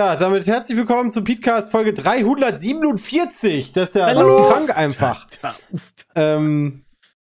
[0.00, 3.74] Ja, damit herzlich willkommen zum Podcast Folge 347.
[3.74, 4.48] Das ist ja Hallo.
[4.48, 5.26] krank einfach.
[6.14, 6.84] Ähm,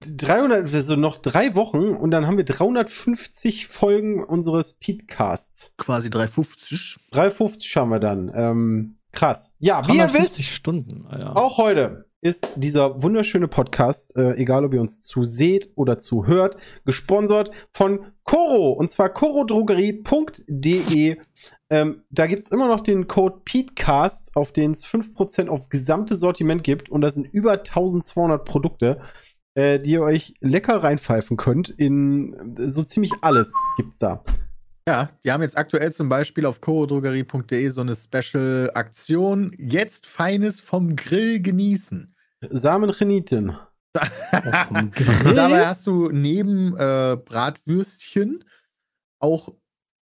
[0.06, 5.72] 300, also noch drei Wochen und dann haben wir 350 Folgen unseres Podcasts.
[5.78, 6.98] Quasi 350.
[7.12, 8.34] 350 haben wir dann.
[8.36, 9.56] Ähm, krass.
[9.60, 11.38] Ja, wie ihr wisst, 350 Stunden, Alter.
[11.38, 17.52] auch heute ist dieser wunderschöne Podcast, äh, egal ob ihr uns zuseht oder zuhört, gesponsert
[17.72, 21.18] von Coro und zwar corodrogerie.de.
[21.70, 26.16] Ähm, da gibt es immer noch den Code PETECAST, auf den es 5% aufs gesamte
[26.16, 29.02] Sortiment gibt und das sind über 1200 Produkte,
[29.56, 31.70] äh, die ihr euch lecker reinpfeifen könnt.
[31.70, 34.24] In äh, so ziemlich alles gibt's da.
[34.88, 39.52] Ja, die haben jetzt aktuell zum Beispiel auf chorodrogerie.de so eine Special-Aktion.
[39.58, 42.16] Jetzt Feines vom Grill genießen.
[42.50, 43.58] Samenreniten.
[43.94, 48.46] dabei hast du neben äh, Bratwürstchen
[49.20, 49.54] auch.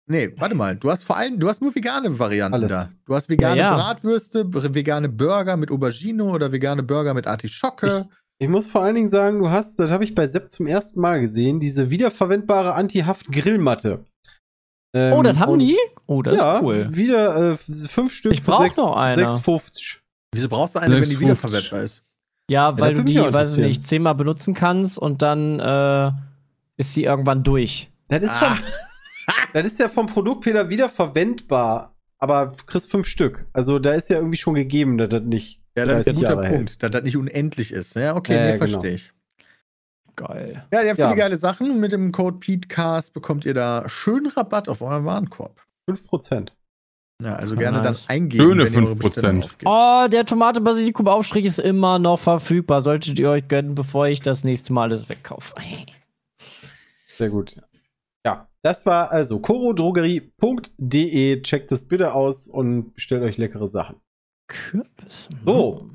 [0.05, 0.75] Nee, warte mal.
[0.75, 2.71] Du hast vor allem, du hast nur vegane Varianten Alles.
[2.71, 2.89] da.
[3.05, 3.75] Du hast vegane Ja, ja.
[3.75, 4.45] Bratwürste,
[4.75, 8.09] vegane Burger mit Aubergine oder vegane Burger mit Artischocke.
[8.39, 10.99] Ich muss vor allen Dingen sagen, du hast, das habe ich bei Sepp zum ersten
[10.99, 14.03] Mal gesehen, diese wiederverwendbare Anti-Haft-Grillmatte.
[14.93, 15.77] Ähm, Oh, das haben und- die?
[16.05, 16.87] Oh, das ja, ist cool.
[16.91, 17.57] wieder äh,
[17.87, 19.15] fünf Stück Ich für brauch sechs- noch eine.
[19.29, 19.99] 6,50.
[20.35, 21.19] Wieso brauchst du eine, wenn die 6,50.
[21.21, 22.03] wiederverwendbar ist?
[22.49, 26.11] Ja, weil du die, weiß ich nicht, zehnmal benutzen kannst und dann äh,
[26.75, 27.89] ist sie irgendwann durch.
[28.09, 28.57] Das ist, Ah.
[29.53, 33.45] Das ist ja vom Produkt Peter wiederverwendbar, aber du kriegst fünf Stück.
[33.53, 35.61] Also da ist ja irgendwie schon gegeben, dass das nicht.
[35.77, 36.55] Ja, das ist 30 ein guter Jahre hält.
[36.55, 37.95] Punkt, dass das nicht unendlich ist.
[37.95, 38.67] Ja, okay, Ja, nee, ja, genau.
[38.71, 39.11] verstehe ich.
[40.15, 40.65] Geil.
[40.71, 41.07] Ja, die haben Ja.
[41.07, 41.79] viele geile Sachen.
[41.79, 45.61] Mit dem Code PETECAST bekommt ihr da schönen Rabatt auf euren Warenkorb.
[45.89, 46.53] 5%.
[47.21, 48.05] Ja, also gerne nice.
[48.05, 48.99] dann eingeben, Schöne wenn ihr eure 5%.
[48.99, 49.63] Bestellung aufgebt.
[49.65, 52.81] Oh, der Tomate-Basilikum-Aufstrich ist immer noch verfügbar.
[52.83, 55.55] Solltet ihr euch gönnen, bevor ich das nächste Mal alles wegkaufe.
[57.07, 57.55] Sehr gut.
[58.63, 61.41] Das war also corodrogerie.de.
[61.41, 63.97] Checkt das bitte aus und bestellt euch leckere Sachen.
[64.47, 65.29] Kürbis.
[65.45, 65.89] So.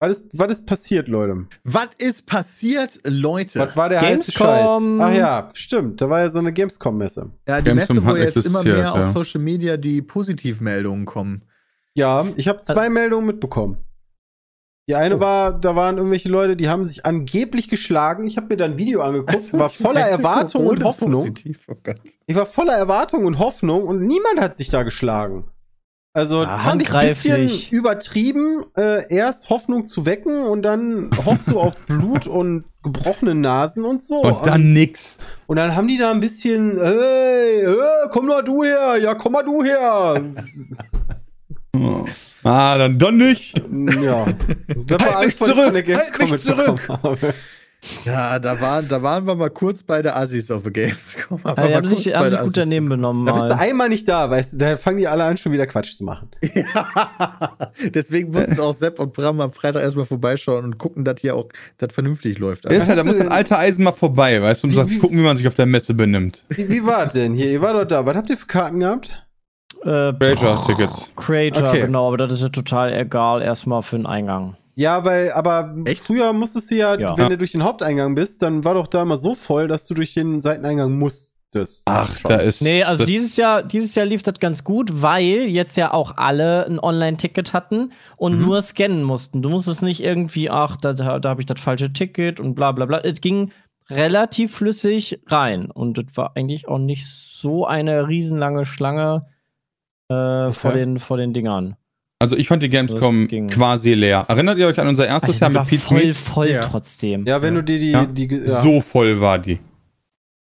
[0.00, 1.46] Was ist, was ist passiert, Leute?
[1.62, 3.60] Was ist passiert, Leute?
[3.60, 4.34] Was war der Scheiß?
[4.34, 5.00] Gamescom.
[5.00, 6.00] Ach ja, stimmt.
[6.00, 7.30] Da war ja so eine Gamescom-Messe.
[7.48, 9.12] Ja, die Gamescom Messe, wo jetzt immer mehr auf ja.
[9.12, 11.44] Social Media die Positivmeldungen kommen.
[11.94, 13.78] Ja, ich habe zwei Meldungen mitbekommen.
[14.86, 15.20] Die eine Oh.
[15.20, 18.26] war, da waren irgendwelche Leute, die haben sich angeblich geschlagen.
[18.26, 21.12] Ich habe mir dann ein Video angeguckt, Also, war voller Erwartung und Hoffnung.
[21.12, 21.96] Positiv, oh Gott.
[22.26, 25.44] Ich war voller Erwartung und Hoffnung und niemand hat sich da geschlagen.
[26.16, 31.50] Also Ah, fand ich ein bisschen übertrieben, äh, erst Hoffnung zu wecken und dann hoffst
[31.50, 34.20] du auf Blut und gebrochene Nasen und so.
[34.20, 35.18] Und dann nix.
[35.48, 37.76] Und dann haben die da ein bisschen, hey, hey
[38.12, 40.22] komm mal du her, ja, komm mal du her.
[41.76, 42.04] Oh.
[42.44, 43.54] Ah, dann doch nicht.
[44.02, 44.26] ja.
[44.86, 46.88] Das Halt alles, mich was ich zurück, von der halt zurück.
[46.88, 47.34] habe.
[48.06, 51.38] Ja, da waren, da waren wir mal kurz bei der Assis auf der Gamescom.
[51.44, 53.26] Ja, die haben sich, haben sich gut daneben benommen.
[53.26, 53.60] Da bist du Mal.
[53.60, 56.28] einmal nicht da, weißt du, da fangen die alle an, schon wieder Quatsch zu machen.
[56.54, 57.58] Ja.
[57.94, 61.48] Deswegen mussten auch Sepp und Bram am Freitag erstmal vorbeischauen und gucken, dass hier auch
[61.76, 62.64] das vernünftig läuft.
[62.64, 64.72] Der ist halt, da muss du das denn- alte Eisen mal vorbei, weißt du, um
[64.72, 66.44] Wie- das wie- gucken, wie man sich auf der Messe benimmt.
[66.48, 67.50] Wie, wie war das denn hier?
[67.50, 68.06] Ihr wart doch da.
[68.06, 69.23] Was habt ihr für Karten gehabt?
[69.84, 71.10] Äh, Creator-Tickets.
[71.16, 71.80] Creator, Okay.
[71.82, 74.56] genau, aber das ist ja total egal, erstmal für den Eingang.
[74.76, 76.00] Ja, weil, aber Echt?
[76.04, 77.16] früher musstest du ja, Ja.
[77.16, 79.94] wenn du durch den Haupteingang bist, dann war doch da immer so voll, dass du
[79.94, 81.82] durch den Seiteneingang musstest.
[81.84, 82.30] Ach, Schon.
[82.30, 82.60] da ist.
[82.62, 86.16] Nee, also das- dieses Jahr, dieses Jahr lief das ganz gut, weil jetzt ja auch
[86.16, 88.44] alle ein Online-Ticket hatten und Mhm.
[88.46, 89.40] nur scannen mussten.
[89.42, 92.72] Du musstest nicht irgendwie, ach, da, da, da habe ich das falsche Ticket und bla
[92.72, 92.98] bla bla.
[92.98, 93.52] Es ging
[93.90, 99.26] relativ flüssig rein und es war eigentlich auch nicht so eine riesenlange Schlange
[100.08, 101.76] äh, vor, den, vor den Dingern.
[102.20, 104.24] Also ich fand die Gamescom quasi leer.
[104.28, 106.16] Erinnert ihr euch an unser erstes Also, Jahr mit war Pete voll, Mead?
[106.16, 106.60] voll Ja.
[106.60, 107.26] trotzdem.
[107.26, 107.60] Ja, wenn Ja.
[107.60, 108.06] du dir die, Ja.
[108.06, 108.46] die, ja.
[108.62, 109.58] So voll war die.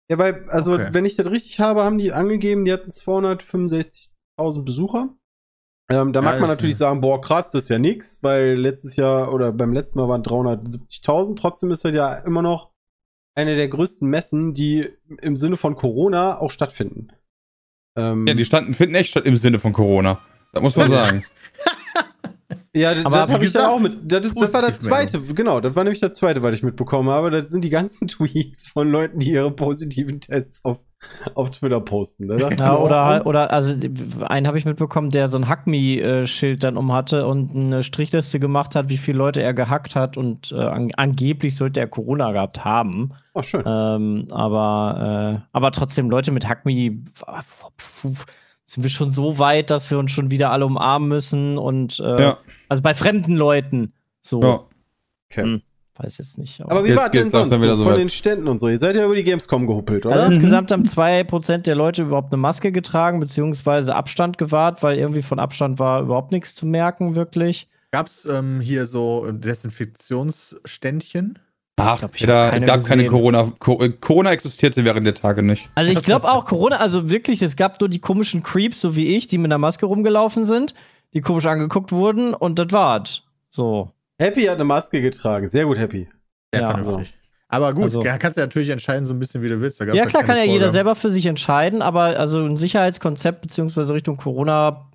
[0.09, 0.89] ja, weil, also, Okay.
[0.91, 5.09] wenn ich das richtig habe, haben die angegeben, die hatten 265.000 Besucher.
[5.91, 8.95] Ähm, da Ja, mag man natürlich sagen, boah, krass, das ist ja nix, weil letztes
[8.95, 11.35] Jahr oder beim letzten Mal waren 370.000.
[11.39, 12.71] Trotzdem ist das ja immer noch
[13.35, 14.89] eine der größten Messen, die
[15.21, 17.09] im Sinne von Corona auch stattfinden.
[17.95, 20.19] Ähm, Ja, die standen, finden echt statt im Sinne von Corona.
[20.51, 21.25] Das muss man sagen.
[22.75, 23.98] Ja, das, Aber das habe ich dann auch mit.
[24.04, 25.22] Das, ist, das war das Positivmeldung.
[25.22, 27.31] zweite, genau, das war nämlich das zweite, was ich mitbekommen habe.
[27.31, 30.80] Das sind die ganzen Tweets von Leuten, die ihre positiven Tests auf,
[31.36, 32.30] auf Twitter posten.
[32.38, 33.74] Ja, oder, oh, halt- oder also
[34.27, 38.75] einen habe ich mitbekommen, der so ein Hack-Me-Schild dann um hatte und eine Strichliste gemacht
[38.75, 42.66] hat, wie viele Leute er gehackt hat und äh, an, angeblich sollte er Corona gehabt
[42.66, 43.13] haben.
[43.36, 43.63] oh, schön.
[43.66, 46.92] Ähm, aber, äh, aber trotzdem, Leute mit Hackme,
[47.77, 48.13] puh,
[48.65, 52.21] sind wir schon so weit, dass wir uns schon wieder alle umarmen müssen und äh,
[52.21, 52.38] Ja.
[52.67, 54.41] also bei fremden Leuten so.
[54.41, 54.63] Ja.
[55.31, 55.44] Okay.
[55.44, 55.62] hm.
[55.97, 56.59] Weiß jetzt nicht.
[56.62, 58.00] Aber wie Jetzt war denn sonst so so von weit.
[58.00, 58.67] den Ständen und so?
[58.67, 60.15] Ihr seid ja über die Gamescom gehuppelt, oder?
[60.15, 65.21] also insgesamt haben 2% der Leute überhaupt eine Maske getragen, beziehungsweise Abstand gewahrt, weil irgendwie
[65.21, 67.69] von Abstand war überhaupt nichts zu merken, wirklich.
[67.91, 71.39] Gab es ähm, hier so Desinfektionsständchen?
[71.77, 73.18] Ach, glaub, ich da keine gab keine gesehen.
[73.18, 73.51] Corona.
[73.60, 75.68] Co äh, Corona existierte während der Tage nicht.
[75.75, 79.16] Also ich glaube auch Corona, also wirklich, es gab nur die komischen Creeps, so wie
[79.18, 80.74] ich, die mit einer Maske rumgelaufen sind,
[81.13, 83.24] die komisch angeguckt wurden und das war's.
[83.50, 83.92] So.
[84.18, 85.50] Happy hat eine Maske getragen.
[85.50, 86.07] Sehr gut, Happy.
[86.54, 87.13] Sehr Ja, vernünftig.
[87.50, 89.80] Aber gut, Also- ja, kannst du natürlich entscheiden, so ein bisschen wie du willst.
[89.81, 90.72] Ja, halt klar, kann keine ja jeder Vorgaben.
[90.74, 94.89] selber für sich entscheiden, aber also ein Sicherheitskonzept beziehungsweise Richtung Corona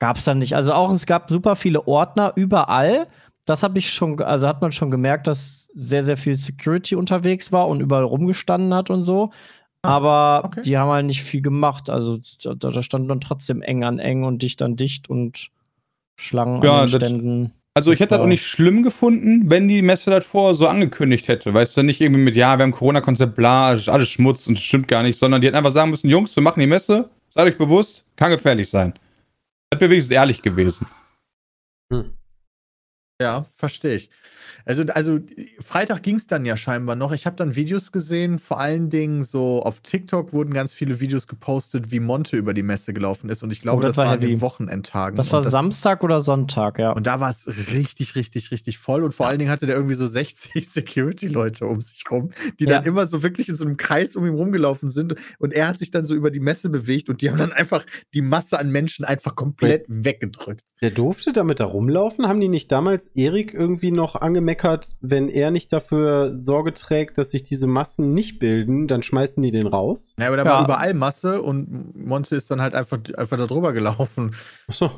[0.00, 0.54] gab es dann nicht.
[0.56, 3.06] Also auch es gab super viele Ordner überall.
[3.44, 7.52] Das habe ich schon, also hat man schon gemerkt, dass sehr, sehr viel Security unterwegs
[7.52, 9.30] war und überall rumgestanden hat und so.
[9.82, 10.62] Aber okay.
[10.62, 11.90] die haben halt nicht viel gemacht.
[11.90, 15.50] Also da, da stand dann trotzdem eng an eng und dicht an dicht und
[16.16, 17.52] Schlangen Ja, an Ständen.
[17.76, 21.26] Also ich hätte das auch nicht schlimm gefunden, wenn die Messe das vorher so angekündigt
[21.26, 21.52] hätte.
[21.52, 24.86] Weißt du, nicht irgendwie mit, ja, wir haben Corona-Konzept, bla, alles Schmutz und das stimmt
[24.86, 27.58] gar nicht, sondern die hätten einfach sagen müssen, Jungs, wir machen die Messe, seid euch
[27.58, 28.94] bewusst, kann gefährlich sein.
[29.70, 30.86] Das wäre wenigstens ehrlich gewesen.
[33.20, 34.10] Ja, verstehe ich.
[34.66, 35.18] Also, also
[35.60, 37.12] Freitag ging es dann ja scheinbar noch.
[37.12, 41.26] Ich habe dann Videos gesehen, vor allen Dingen so auf TikTok wurden ganz viele Videos
[41.26, 43.42] gepostet, wie Monte über die Messe gelaufen ist.
[43.42, 45.16] Und ich glaube, Oh, das das, war an den Wochenendtagen.
[45.16, 46.92] Das war und Samstag oder Sonntag, ja.
[46.92, 49.02] Und da war es richtig, richtig, richtig voll.
[49.04, 52.30] Und vor allen Dingen hatte der irgendwie so 60 Security-Leute um sich rum,
[52.60, 52.88] die dann Ja.
[52.88, 55.14] immer so wirklich in so einem Kreis um ihn rumgelaufen sind.
[55.38, 57.84] Und er hat sich dann so über die Messe bewegt und die haben dann einfach
[58.14, 60.62] die Masse an Menschen einfach komplett weggedrückt.
[60.80, 62.26] Der durfte damit da rumlaufen?
[62.28, 64.14] Haben die nicht damals Erik irgendwie noch
[64.54, 69.42] angemeckert, wenn er nicht dafür Sorge trägt, dass sich diese Massen nicht bilden, dann schmeißen
[69.42, 70.14] die den raus?
[70.18, 70.50] Ja, aber da Ja.
[70.50, 74.34] war überall Masse und Monte ist dann halt einfach, einfach da drüber gelaufen
[74.68, 74.90] Achso.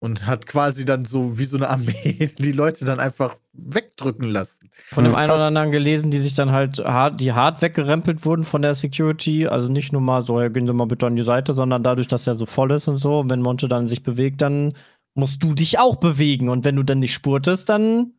[0.00, 4.70] und hat quasi dann so wie so eine Armee die Leute dann einfach wegdrücken lassen.
[4.90, 8.44] von dem einen oder anderen gelesen, die sich dann halt hart, die hart weggerempelt wurden
[8.44, 9.46] von der Security.
[9.46, 12.08] Also nicht nur mal so, ja, gehen Sie mal bitte an die Seite, sondern dadurch,
[12.08, 13.20] dass er so voll ist und so.
[13.20, 14.72] Und wenn Monte dann sich bewegt, dann
[15.14, 16.48] musst du dich auch bewegen.
[16.48, 18.12] Und wenn du dann nicht spurtest, dann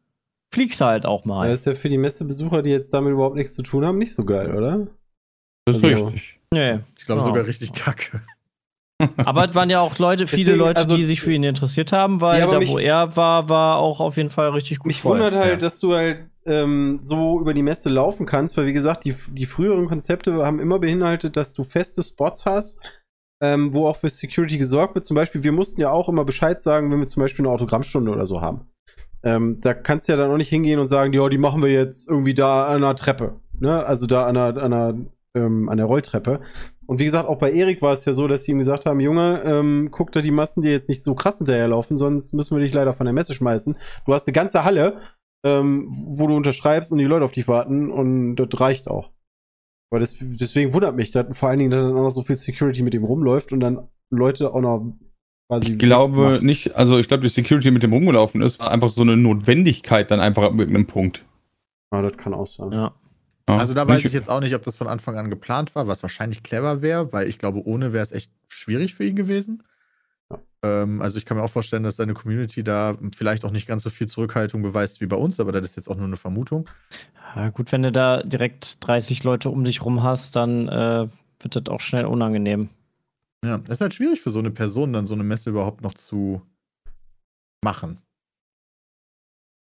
[0.54, 1.50] fliegst du halt auch mal.
[1.50, 4.14] Das ist ja für die Messebesucher, die jetzt damit überhaupt nichts zu tun haben, nicht
[4.16, 4.88] so geil, oder?
[5.66, 6.40] Das ist Also- richtig.
[6.54, 6.80] nee.
[6.98, 7.28] Ich glaube Ja.
[7.28, 8.22] sogar richtig kacke.
[9.18, 11.92] Aber es waren ja auch Leute, viele Deswegen, Leute, also- die sich für ihn interessiert
[11.92, 14.88] haben, weil Ja, da, mich- wo er war, war auch auf jeden Fall richtig gut
[14.88, 15.14] Mich voll.
[15.20, 15.58] wundert halt, ja.
[15.58, 19.46] dass du halt ähm, so über die Messe laufen kannst, weil wie gesagt, die, die
[19.46, 22.78] früheren Konzepte haben immer beinhaltet, dass du feste Spots hast,
[23.42, 25.06] ähm, wo auch für Security gesorgt wird.
[25.06, 28.12] Zum Beispiel, wir mussten ja auch immer Bescheid sagen, wenn wir zum Beispiel eine Autogrammstunde
[28.12, 28.68] oder so haben.
[29.24, 31.72] Ähm, da kannst du ja dann auch nicht hingehen und sagen, ja, die machen wir
[31.72, 33.40] jetzt irgendwie da an einer Treppe.
[33.60, 33.86] Ne?
[33.86, 34.96] Also da an einer, an einer,
[35.36, 36.42] ähm, an der Rolltreppe.
[36.86, 39.00] Und wie gesagt, auch bei Erik war es ja so, dass die ihm gesagt haben,
[39.00, 42.62] Junge, ähm, guck da die Massen, die jetzt nicht so krass hinterherlaufen, sonst müssen wir
[42.62, 43.78] dich leider von der Messe schmeißen.
[44.06, 45.00] Du hast eine ganze Halle,
[45.46, 49.12] ähm, wo du unterschreibst und die Leute auf dich warten und das reicht auch.
[49.92, 52.36] Aber das, deswegen wundert mich, dass vor allen Dingen, dass dann auch noch so viel
[52.36, 54.94] Security mit ihm rumläuft und dann Leute auch noch
[55.60, 55.72] quasi.
[55.74, 59.02] Ich glaube nicht, also ich glaube, die Security mit dem rumgelaufen ist, war einfach so
[59.02, 61.26] eine Notwendigkeit dann einfach ab irgendeinem Punkt.
[61.92, 62.72] Ja, das kann auch sein.
[62.72, 62.94] Ja.
[63.50, 63.58] Ja.
[63.58, 65.88] Also da weiß Nicht- ich jetzt auch nicht, ob das von Anfang an geplant war,
[65.88, 69.64] was wahrscheinlich clever wäre, weil ich glaube, ohne wäre es echt schwierig für ihn gewesen.
[70.32, 70.40] Ja.
[70.64, 73.84] Ähm, also ich kann mir auch vorstellen, dass seine Community da vielleicht auch nicht ganz
[73.84, 76.70] so viel Zurückhaltung beweist wie bei uns, aber das ist jetzt auch nur eine Vermutung.
[77.36, 81.08] Ja, gut, wenn du da direkt 30 Leute um dich rum hast, dann äh,
[81.42, 82.70] wird das auch schnell unangenehm.
[83.44, 85.94] Ja, es ist halt schwierig für so eine Person, dann so eine Messe überhaupt noch
[85.94, 86.42] zu
[87.64, 88.00] machen.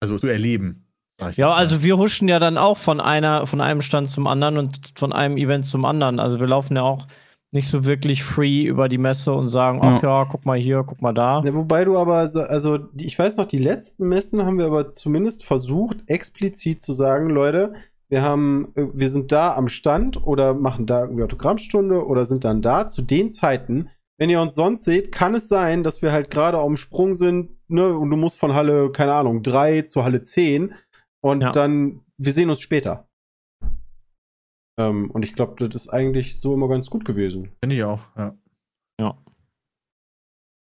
[0.01, 0.87] Also zu erleben.
[1.21, 4.27] sag ich Ja, also wir huschen ja dann auch von einer, von einem Stand zum
[4.27, 6.19] anderen und von einem Event zum anderen.
[6.21, 7.07] Also wir laufen ja auch
[7.53, 11.03] nicht so wirklich free über die Messe und sagen, ach ja, guck mal hier, guck
[11.03, 11.43] mal da.
[11.45, 15.45] Ja, wobei du aber, also ich weiß noch, die letzten Messen haben wir aber zumindest
[15.45, 17.75] versucht, explizit zu sagen, Leute,
[18.13, 22.45] wir haben, äh, wir sind da am Stand oder machen da irgendwie Autogrammstunde oder sind
[22.45, 23.89] dann da zu den Zeiten.
[24.21, 27.15] Wenn ihr uns sonst seht, kann es sein, dass wir halt gerade auf dem Sprung
[27.15, 30.75] sind, ne, und du musst von Halle, keine Ahnung, 3 zu Halle 10
[31.25, 31.51] und Ja.
[31.53, 33.09] dann, wir sehen uns später.
[34.79, 37.53] Ähm, und ich glaube, das ist eigentlich so immer ganz gut gewesen.
[37.65, 38.35] Finde ich auch, ja.
[39.01, 39.17] Ja.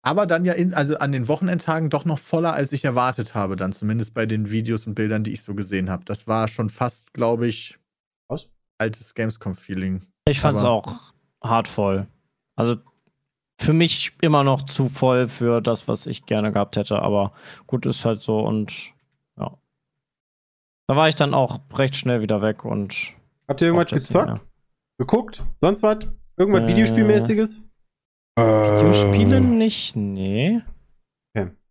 [0.08, 3.56] Aber dann ja in, also an den Wochenendtagen doch noch voller, als ich erwartet habe,
[3.56, 6.04] dann zumindest bei den Videos und Bildern, die ich so gesehen habe.
[6.06, 7.78] Das war schon fast, glaube ich,
[8.28, 8.48] Was?
[8.78, 10.06] altes Gamescom-Feeling.
[10.26, 11.12] Ich fand's Aber- auch
[11.44, 12.06] hart voll.
[12.56, 12.76] Also
[13.60, 17.02] für mich immer noch zu voll für das, was ich gerne gehabt hätte.
[17.02, 17.32] Aber
[17.66, 18.92] gut, ist halt so und
[19.38, 19.58] ja.
[20.86, 22.94] Da war ich dann auch recht schnell wieder weg und.
[23.46, 24.40] Habt ihr irgendwas es gezockt?
[24.98, 25.44] Geguckt?
[25.60, 25.98] Sonst was?
[26.38, 27.62] Irgendwas Äh, Videospielmäßiges?
[28.38, 29.96] Videospiele nicht?
[29.96, 30.60] Nee.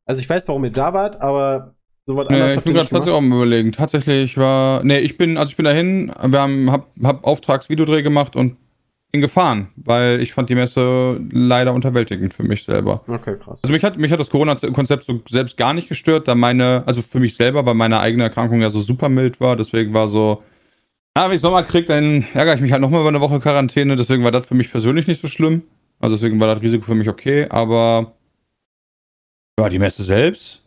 [0.08, 3.14] Also ich weiß, warum ihr da wart, aber sowas Nee, anderes ich bin gerade tatsächlich
[3.14, 3.74] auch am überlegen.
[3.74, 4.84] Tatsächlich war.
[4.84, 8.56] Nee, ich bin, also ich bin dahin, wir haben, hab, hab Auftragsvideodreh gemacht und
[9.12, 13.04] bin gefahren, weil ich fand die Messe leider unterwältigend für mich selber.
[13.08, 13.64] Okay, krass.
[13.64, 17.02] Also mich hat, mich hat das Corona-Konzept so selbst gar nicht gestört, da meine, also
[17.02, 20.44] für mich selber, weil meine eigene Erkrankung ja so super mild war, deswegen war so,
[21.16, 23.96] ah, wenn ich Sommer krieg, dann ärgere ich mich halt nochmal über eine Woche Quarantäne,
[23.96, 25.64] deswegen war das für mich persönlich nicht so schlimm.
[26.00, 28.14] Also deswegen war das Risiko für mich okay, aber
[29.60, 30.62] ja, die Messe selbst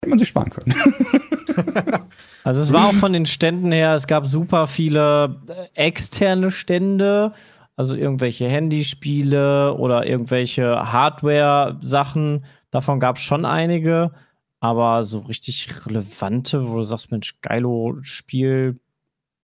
[0.00, 0.74] hätte man sich sparen können.
[2.44, 7.32] Also es war auch von den Ständen her, es gab super viele äh, externe Stände,
[7.74, 12.44] also irgendwelche Handyspiele oder irgendwelche Hardware-Sachen.
[12.70, 14.12] Davon gab es schon einige,
[14.60, 18.78] aber so richtig relevante, wo du sagst, Mensch, geilo Spiel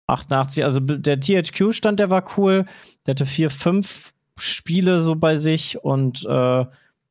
[0.09, 2.65] 88, also der THQ-Stand, der war cool,
[3.07, 6.65] der hatte vier, fünf Spiele so bei sich und äh,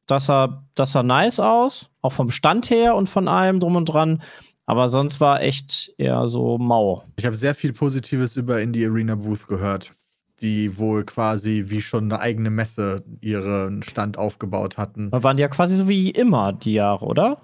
[0.07, 3.85] das sah, das sah nice aus, auch vom Stand her und von allem drum und
[3.85, 4.21] dran.
[4.65, 7.03] Aber sonst war echt eher so mau.
[7.17, 9.93] Ich habe sehr viel Positives über Indie Arena Booth gehört,
[10.41, 15.11] die wohl quasi wie schon eine eigene Messe ihren Stand aufgebaut hatten.
[15.11, 17.37] Da waren die ja quasi so wie immer die Jahre, oder?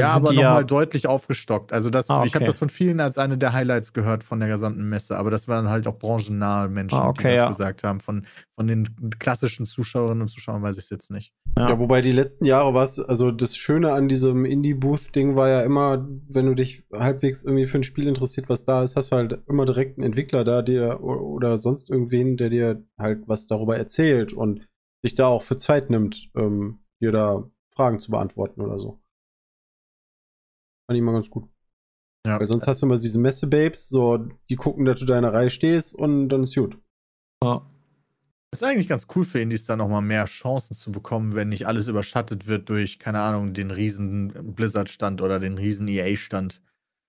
[0.00, 1.72] Ja, Also sind aber nochmal deutlich aufgestockt.
[1.72, 2.46] Also das, Ah, ich habe okay.
[2.46, 5.16] das von vielen als eine der Highlights gehört von der gesamten Messe.
[5.16, 7.48] Aber das waren halt auch branchennahe Menschen, Ah, okay, die das ja.
[7.48, 8.00] gesagt haben.
[8.00, 8.26] Von,
[8.56, 8.88] von den
[9.18, 11.32] klassischen Zuschauerinnen und Zuschauern weiß ich es jetzt nicht.
[11.58, 15.62] Ja, wobei die letzten Jahre war es, also das Schöne an diesem Indie-Booth-Ding war ja
[15.62, 19.16] immer, wenn du dich halbwegs irgendwie für ein Spiel interessiert, was da ist, hast du
[19.16, 23.76] halt immer direkt einen Entwickler da, der oder sonst irgendwen, der dir halt was darüber
[23.76, 24.66] erzählt und
[25.02, 29.00] sich da auch für Zeit nimmt, ähm, dir da Fragen zu beantworten oder so.
[30.90, 31.44] Fand ich mal ganz gut.
[32.26, 32.40] Ja.
[32.40, 34.18] Weil sonst hast du immer diese Messe-Babes, so,
[34.48, 36.76] die gucken, dass du da in der Reihe stehst und dann ist gut.
[37.44, 37.64] Ja.
[38.52, 41.86] Ist eigentlich ganz cool für Indies da nochmal mehr Chancen zu bekommen, wenn nicht alles
[41.86, 46.60] überschattet wird durch, keine Ahnung, den riesen Blizzard-Stand oder den riesen EA-Stand.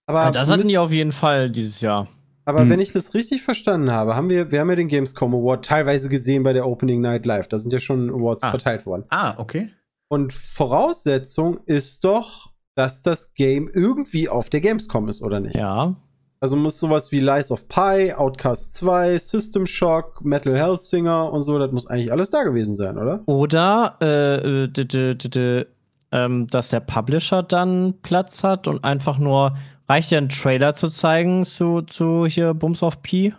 [0.05, 2.07] Aber Ja, das hatten die auf jeden Fall dieses Jahr.
[2.45, 2.69] Aber Hm.
[2.69, 6.07] wenn ich das richtig verstanden habe, haben wir, wir haben ja den Gamescom Award teilweise
[6.07, 7.47] gesehen bei der Opening Night Live.
[7.47, 8.51] Da sind ja schon Awards Ah.
[8.51, 9.05] verteilt worden.
[9.09, 9.71] Ah, okay.
[10.07, 12.50] Und Voraussetzung ist doch,
[12.81, 15.55] dass das Game irgendwie auf der Gamescom ist, oder nicht?
[15.55, 15.95] Ja.
[16.39, 21.59] Also muss sowas wie Lies of Pi, Outcast 2, System Shock, Metal Hellsinger und so,
[21.59, 23.21] das muss eigentlich alles da gewesen sein, oder?
[23.27, 25.65] Oder äh, äh, d- d- d- d-
[26.11, 29.55] ähm, dass der Publisher dann Platz hat und einfach nur
[29.87, 33.35] reicht ja einen Trailer zu zeigen zu, zu hier Bums of P.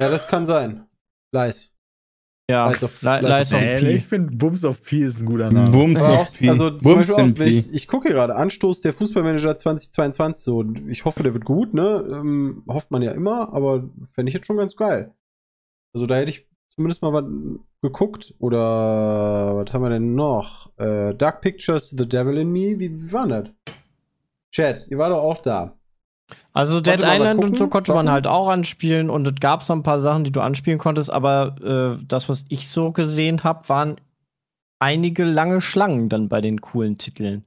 [0.00, 0.86] Ja, das kann sein.
[1.32, 1.74] Lies.
[2.52, 3.90] Ja, Lies of- Li- Lies of Lies of Äh, P.
[3.96, 5.70] ich finde Bums of P ist ein guter Name.
[5.70, 6.48] Bums Aber auch, Pi.
[6.48, 11.04] also zum Bums Beispiel auch, ich, ich gucke gerade, Anstoß der Fußballmanager 2022, so, ich
[11.04, 12.04] hoffe, der wird gut, ne?
[12.10, 15.12] Ähm, hofft man ja immer, aber fände ich jetzt schon ganz geil.
[15.94, 17.24] Also da hätte ich zumindest mal was
[17.82, 18.34] geguckt.
[18.38, 20.70] Oder was haben wir denn noch?
[20.78, 23.48] Äh, Dark Pictures, The Devil in Me, wie, wie war das?
[24.54, 25.78] Chat, ihr war doch auch da.
[26.52, 29.82] Also Dead Island und so konnte man halt auch anspielen und es gab so ein
[29.82, 31.56] paar Sachen, die du anspielen konntest, aber
[31.98, 33.96] äh, das, was ich so gesehen habe, waren
[34.78, 37.44] einige lange Schlangen dann bei den coolen Titeln.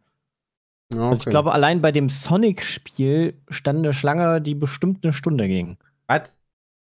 [0.91, 5.47] Ja, Also ich glaube, allein bei dem Sonic-Spiel stand eine Schlange, die bestimmt eine Stunde
[5.47, 5.77] ging.
[6.07, 6.37] Was?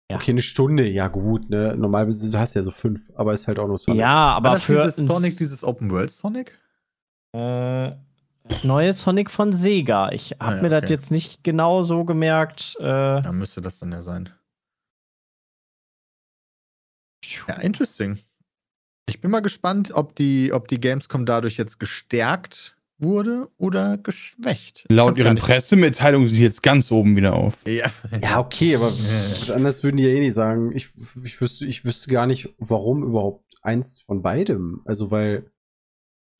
[0.09, 0.17] Ja.
[0.17, 1.75] Okay, eine Stunde, ja gut, ne?
[1.77, 4.01] Normalerweise, du hast ja so fünf, aber ist halt auch nur Sonic.
[4.01, 6.57] Ja, aber das für dieses Sonic, dieses Open World Sonic?
[7.33, 7.91] äh,
[8.63, 10.11] neue Sonic von Sega.
[10.11, 12.75] Ich habe Ah, ja, mir das jetzt nicht genau so gemerkt.
[12.79, 12.85] Äh,
[13.23, 14.29] Ja, müsste das dann ja sein.
[17.47, 18.19] Ja, interesting.
[19.07, 24.85] Ich bin mal gespannt, ob die, ob die Gamescom dadurch jetzt gestärkt wurde oder geschwächt.
[24.89, 27.57] Laut ihren Pressemitteilungen sind die jetzt ganz oben wieder auf.
[27.65, 27.89] Ja,
[28.21, 28.89] Ja, okay, aber
[29.47, 30.71] Ja, anderes würden die ja eh nicht sagen.
[30.75, 30.89] Ich,
[31.23, 34.81] ich, wüsste, ich wüsste gar nicht, warum überhaupt eins von beidem.
[34.85, 35.51] Also, weil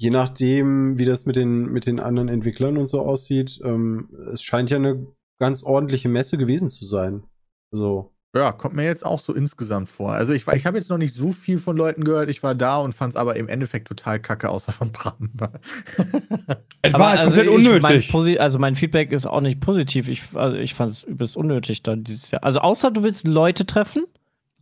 [0.01, 4.41] je nachdem, wie das mit den, mit den anderen Entwicklern und so aussieht, ähm, es
[4.41, 5.05] scheint ja eine
[5.39, 7.23] ganz ordentliche Messe gewesen zu sein.
[7.71, 10.13] Also, Ja, kommt mir jetzt auch so insgesamt vor.
[10.13, 12.29] Also ich, war- ich habe jetzt noch nicht so viel von Leuten gehört.
[12.31, 15.29] Ich war da und fand es aber im Endeffekt total kacke, außer von Bram.
[16.81, 18.41] Es war halt also komplett ich- Mein, unnötig.
[18.41, 20.07] Also mein Feedback ist auch nicht positiv.
[20.07, 22.43] Ich, also ich fand es übelst unnötig dann dieses Jahr.
[22.43, 24.05] Also außer du willst Leute treffen,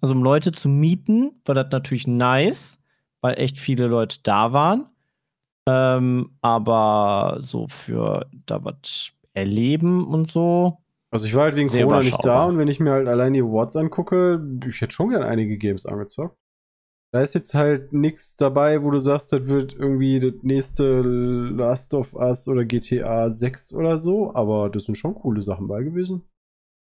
[0.02, 2.78] also um Leute zu mieten, war das natürlich nice.
[3.22, 4.86] weil echt viele Leute da waren.
[5.70, 10.80] Ähm, aber so für da was erleben und so.
[11.12, 13.42] Also ich war halt wegen Corona nicht da und wenn ich mir halt allein die
[13.42, 16.38] Awards angucke, ich hätte schon gern einige Games angezockt.
[17.12, 21.96] Da ist jetzt halt nichts dabei, wo du sagst, das wird irgendwie das nächste Last
[21.96, 26.22] of Us oder GTA 6 oder so, aber das sind schon coole Sachen bei gewesen.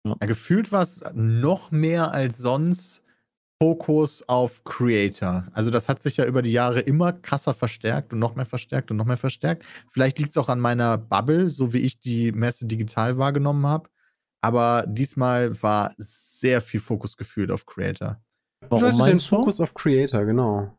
[0.07, 3.02] Ja, gefühlt war es noch mehr als sonst
[3.63, 5.47] Fokus auf Creator.
[5.53, 8.91] Also das hat sich ja über die Jahre immer krasser verstärkt und noch mehr verstärkt
[8.91, 9.65] und noch mehr verstärkt.
[9.89, 13.89] Vielleicht liegt es auch an meiner Bubble, so wie ich die Messe digital wahrgenommen habe.
[14.41, 18.21] Aber diesmal war sehr viel Fokus gefühlt auf Creator.
[18.69, 19.37] Warum meinst du?
[19.37, 20.77] Fokus auf Creator, genau.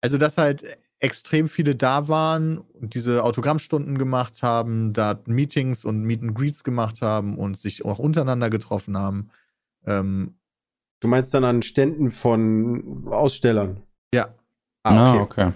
[0.00, 0.64] Also, dass halt
[0.98, 6.64] extrem viele da waren und diese Autogrammstunden gemacht haben, da Meetings und Meet and Greets
[6.64, 9.30] gemacht haben und sich auch untereinander getroffen haben.
[9.86, 10.34] Ähm,
[11.00, 13.82] Du meinst dann an Ständen von Ausstellern?
[14.14, 14.28] ja,
[14.82, 15.20] Ah, okay.
[15.20, 15.52] okay.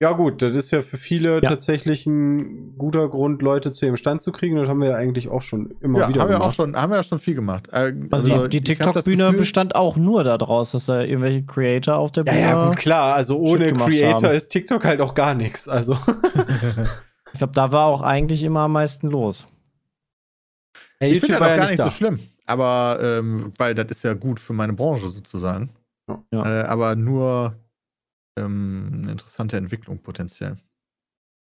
[0.00, 1.40] Ja, gut, das ist ja für viele Ja.
[1.48, 4.54] tatsächlich ein guter Grund, Leute zu ihrem Stand zu kriegen.
[4.56, 6.54] Das haben wir ja eigentlich auch schon immer ja wieder haben wir auch gemacht.
[6.56, 7.68] schon, haben wir ja schon viel gemacht.
[7.72, 11.96] Äh, Also die, die hab das TikTok-Bühne bestand auch nur daraus, dass da irgendwelche Creator
[11.96, 12.42] auf der Ja, Bühne.
[12.42, 13.14] ja, gut, klar.
[13.14, 14.34] Also ohne Creator haben.
[14.36, 15.66] ist TikTok halt auch gar nichts.
[15.68, 15.94] Also.
[17.32, 19.48] Ich glaube, da war auch eigentlich immer am meisten los.
[21.00, 21.90] Hey, Ich finde das auch ja gar nicht nicht so da.
[21.90, 22.20] schlimm.
[22.46, 25.70] Aber, ähm, weil das ist ja gut für meine Branche sozusagen.
[26.08, 26.22] Ja.
[26.44, 27.56] Äh, aber nur
[28.38, 30.56] ähm, eine interessante Entwicklung potenziell.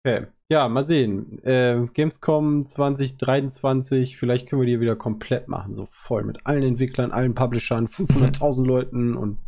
[0.07, 0.27] Okay.
[0.51, 1.43] Ja, mal sehen.
[1.45, 7.13] Äh, Gamescom 2023, vielleicht können wir die wieder komplett machen, so voll mit allen Entwicklern,
[7.13, 9.39] allen Publishern, 500.000 Leuten und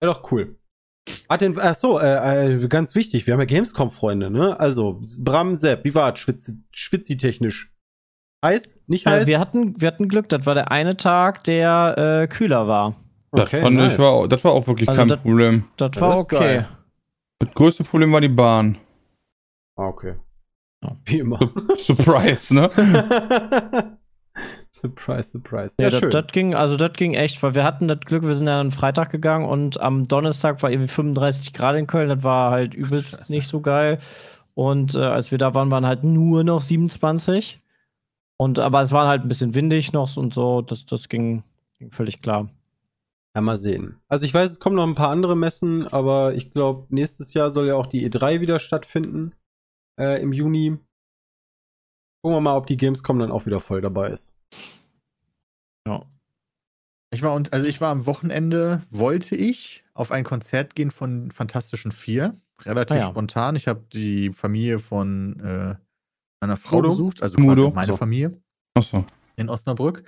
[0.00, 0.56] wäre doch cool.
[1.30, 4.60] Hat den, ach so, äh, äh, ganz wichtig, wir haben ja Gamescom-Freunde, ne?
[4.60, 7.74] Also, Bram Sepp, wie war Schwitzi, Schwitzi-technisch?
[8.44, 8.80] Heiß?
[8.86, 9.24] Nicht heiß?
[9.24, 12.94] Äh, wir, hatten, wir hatten Glück, das war der eine Tag, der äh, kühler war.
[13.32, 13.92] Das, Okay, fand nice.
[13.94, 15.64] ich war, auch- das war auch wirklich Also kein das- Problem.
[15.76, 16.38] Das Das war ist okay.
[16.38, 16.68] geil.
[17.40, 18.78] Das größte Problem war die Bahn.
[19.76, 20.14] Ah, okay.
[20.82, 20.96] Ja.
[21.04, 21.38] Wie immer.
[21.76, 22.70] Surprise, ne?
[24.72, 25.74] surprise, surprise.
[25.78, 26.10] Ja, Ja, das, schön.
[26.10, 28.70] das ging, also das ging echt, weil wir hatten das Glück, wir sind ja dann
[28.70, 33.18] Freitag gegangen und am Donnerstag war irgendwie 35 Grad in Köln, das war halt übelst
[33.18, 33.32] Scheiße.
[33.32, 33.98] nicht so geil.
[34.54, 37.60] Und äh, als wir da waren, waren halt nur noch 27.
[38.40, 41.42] Und aber es war halt ein bisschen windig noch und so, das, das ging,
[41.78, 42.48] ging völlig klar.
[43.34, 44.00] Ja, mal sehen.
[44.08, 47.50] Also ich weiß, es kommen noch ein paar andere Messen, aber ich glaube, nächstes Jahr
[47.50, 49.34] soll ja auch die E3 wieder stattfinden.
[50.00, 50.78] Äh, Im Juni.
[52.22, 54.34] Gucken wir mal, ob die Gamescom dann auch wieder voll dabei ist.
[55.86, 56.02] Ja.
[57.10, 61.30] Ich war und also ich war am Wochenende, wollte ich auf ein Konzert gehen von
[61.30, 62.40] Fantastischen Vier.
[62.62, 63.06] Relativ Ah ja.
[63.06, 63.56] spontan.
[63.56, 65.74] Ich habe die Familie von äh,
[66.40, 66.88] meiner Frau Mudo?
[66.90, 67.64] besucht, also Mudo.
[67.70, 67.96] quasi meine So.
[67.96, 68.40] Familie
[68.74, 69.04] Achso.
[69.36, 70.02] in Osnabrück.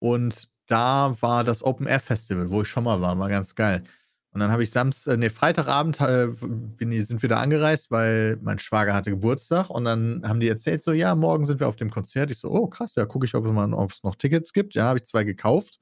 [0.00, 3.82] Und da war das Open Air Festival, wo ich schon mal war, war ganz geil.
[4.30, 6.28] Und dann habe ich Samstag, nee, Freitagabend äh,
[6.76, 9.70] bin, ich- sind wir da angereist, weil mein Schwager hatte Geburtstag.
[9.70, 12.30] Und dann haben die erzählt, so, ja, morgen sind wir auf dem Konzert.
[12.30, 14.74] Ich so, oh, krass, ja, gucke ich, ob es mal- ob es noch Tickets gibt.
[14.74, 15.78] Ja, habe ich zwei gekauft.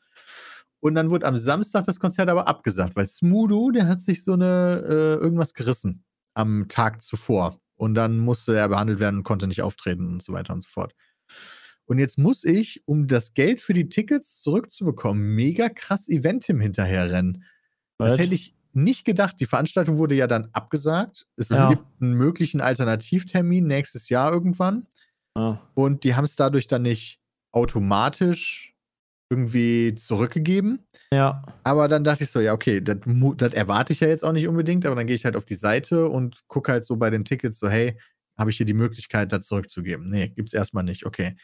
[0.81, 4.35] Und dann wurde am Samstag das Konzert aber abgesagt, weil Smudo, der hat sich so
[4.35, 7.59] eine, äh, irgendwas gerissen am Tag zuvor.
[7.76, 10.68] Und dann musste er behandelt werden und konnte nicht auftreten und so weiter und so
[10.68, 10.94] fort.
[11.84, 17.44] Und jetzt muss ich, um das Geld für die Tickets zurückzubekommen, mega krass Eventim hinterherrennen.
[17.98, 18.18] Das Was?
[18.18, 19.36] hätte ich nicht gedacht.
[19.40, 21.26] Die Veranstaltung wurde ja dann abgesagt.
[21.36, 21.68] Es Ja.
[21.68, 24.86] gibt einen möglichen Alternativtermin nächstes Jahr irgendwann.
[25.34, 25.58] Ah.
[25.74, 27.20] Und die haben es dadurch dann nicht
[27.52, 28.74] automatisch
[29.28, 30.86] irgendwie zurückgegeben.
[31.12, 31.42] Ja.
[31.64, 32.98] Aber dann dachte ich so, ja, okay, das,
[33.36, 35.56] das erwarte ich ja jetzt auch nicht unbedingt, aber dann gehe ich halt auf die
[35.56, 37.98] Seite und gucke halt so bei den Tickets so, hey,
[38.38, 40.08] habe ich hier die Möglichkeit, das zurückzugeben?
[40.10, 41.06] Nee, gibt's erstmal nicht.
[41.06, 41.36] Okay.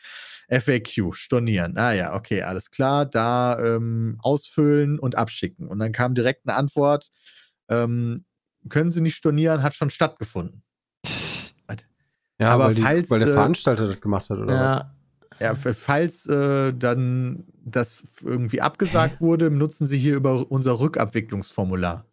[0.51, 1.79] FAQ, stornieren.
[1.79, 3.07] Ah ja, okay, alles klar.
[3.07, 5.69] Da ähm, ausfüllen und abschicken.
[5.69, 7.11] Und dann kam direkt eine Antwort,
[7.69, 8.25] ähm,
[8.69, 10.63] können Sie nicht stornieren, hat schon stattgefunden.
[12.39, 14.55] Ja, Aber weil, die, falls, weil der äh, Veranstalter das gemacht hat, oder?
[14.55, 14.95] Ja.
[15.43, 22.07] Ja, falls äh, dann das irgendwie abgesagt wurde, nutzen Sie hier über unser Rückabwicklungsformular.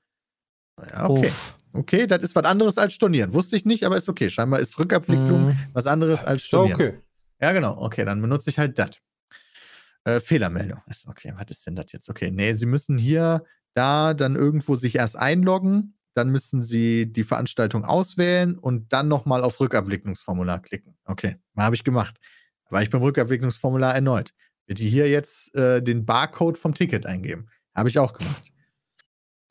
[0.91, 1.27] Ja, okay.
[1.27, 1.55] Uff.
[1.71, 3.31] Okay, das ist was anderes als stornieren.
[3.33, 4.29] Wusste ich nicht, aber ist okay.
[4.29, 5.57] Scheinbar ist Rückabwicklung Mhm.
[5.73, 6.81] was anderes als stornieren.
[6.81, 6.99] okay.
[7.41, 7.77] Ja, genau.
[7.79, 8.91] Okay, dann benutze ich halt das.
[10.05, 10.81] Äh, Fehlermeldung.
[10.87, 12.09] Ist okay, was ist denn das jetzt?
[12.09, 13.43] Okay, nee, Sie müssen hier,
[13.75, 15.93] da, dann irgendwo sich erst einloggen.
[16.15, 20.97] Dann müssen Sie die Veranstaltung auswählen und dann nochmal auf Rückabwicklungsformular klicken.
[21.05, 22.17] Okay, habe ich gemacht.
[22.69, 24.33] War ich beim Rückabwicklungsformular erneut.
[24.65, 27.49] Bitte hier jetzt äh, den Barcode vom Ticket eingeben.
[27.73, 28.51] Habe ich auch gemacht.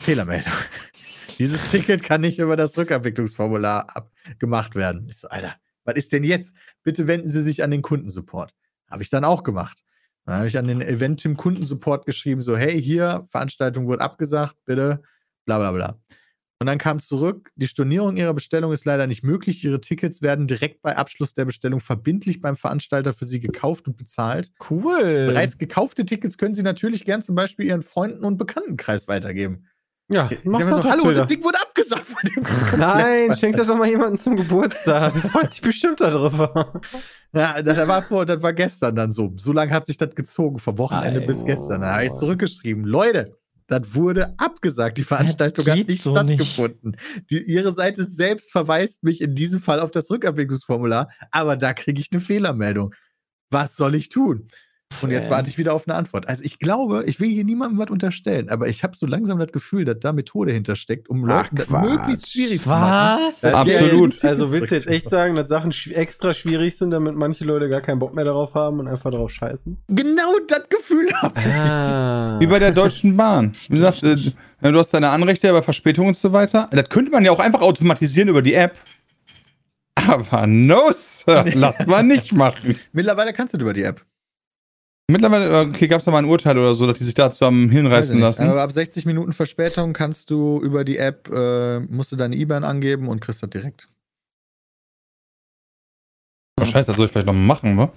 [0.01, 0.53] Fehlermeldung.
[1.39, 5.07] Dieses Ticket kann nicht über das Rückabwicklungsformular ab gemacht werden.
[5.09, 6.55] Ich so, Alter, was ist denn jetzt?
[6.83, 8.53] Bitte wenden Sie sich an den Kundensupport.
[8.91, 9.83] Habe ich dann auch gemacht.
[10.25, 15.01] Dann habe ich an den Eventim Kundensupport geschrieben, so, hey, hier, Veranstaltung wurde abgesagt, bitte,
[15.47, 15.99] bla bla bla.
[16.61, 19.63] Und dann kam zurück, die Stornierung ihrer Bestellung ist leider nicht möglich.
[19.63, 23.97] Ihre Tickets werden direkt bei Abschluss der Bestellung verbindlich beim Veranstalter für sie gekauft und
[23.97, 24.51] bezahlt.
[24.69, 25.27] Cool.
[25.29, 29.69] Bereits gekaufte Tickets können sie natürlich gern zum Beispiel ihren Freunden und Bekanntenkreis weitergeben.
[30.11, 31.21] Ja, Ich mach das so, hallo, Bilder.
[31.21, 32.43] das Ding wurde abgesagt von dem
[32.79, 35.13] Nein, schenk das doch mal jemandem zum Geburtstag.
[35.13, 36.81] Der freut sich bestimmt darüber.
[37.35, 39.33] Ja, das war, vor, das war gestern dann so.
[39.37, 41.83] So lange hat sich das gezogen, vom Wochenende Ei, bis gestern.
[41.83, 43.37] Dann habe ich zurückgeschrieben, Leute,
[43.69, 44.99] das wurde abgesagt.
[44.99, 46.97] Die Veranstaltung hat nicht so stattgefunden.
[47.31, 52.01] Die, ihre Seite selbst verweist mich in diesem Fall auf das Rückabwicklungsformular, aber da kriege
[52.01, 52.95] ich eine Fehlermeldung.
[53.51, 54.49] Was soll ich tun?
[55.03, 56.29] Und jetzt warte ich wieder auf eine Antwort.
[56.29, 59.53] Also ich glaube, ich will hier niemandem was unterstellen, aber ich habe so langsam das
[59.53, 63.25] Gefühl, dass da Methode hintersteckt, um Ach, Leuten das möglichst schwierig zu machen.
[63.27, 63.45] Was?
[63.45, 64.23] Äh, Absolut.
[64.23, 67.69] ja, Also willst du jetzt echt sagen, dass Sachen extra schwierig sind, damit manche Leute
[67.69, 69.77] gar keinen Bock mehr darauf haben und einfach drauf scheißen?
[69.89, 71.47] Genau das Gefühl habe ich.
[71.47, 72.41] Ah.
[72.41, 73.53] Wie bei der Deutschen Bahn.
[73.69, 76.69] Wie gesagt, äh, du hast deine Anrechte bei Verspätung und so weiter.
[76.73, 78.77] Das könnte man ja auch einfach automatisieren über die App.
[79.95, 82.79] Aber no, Sir, lass mal nicht machen.
[82.93, 84.05] Mittlerweile kannst du das über die App.
[85.11, 87.65] Mittlerweile, okay, gab es da mal ein Urteil oder so, dass die sich dazu haben
[87.65, 88.43] Weiß ich hinreißen lassen.
[88.43, 92.63] Aber ab 60 Minuten Verspätung kannst du über die App, äh, musst du deine IBAN
[92.63, 93.89] angeben und kriegst das direkt.
[96.61, 97.91] Oh, scheiße, das soll ich vielleicht noch machen, wa?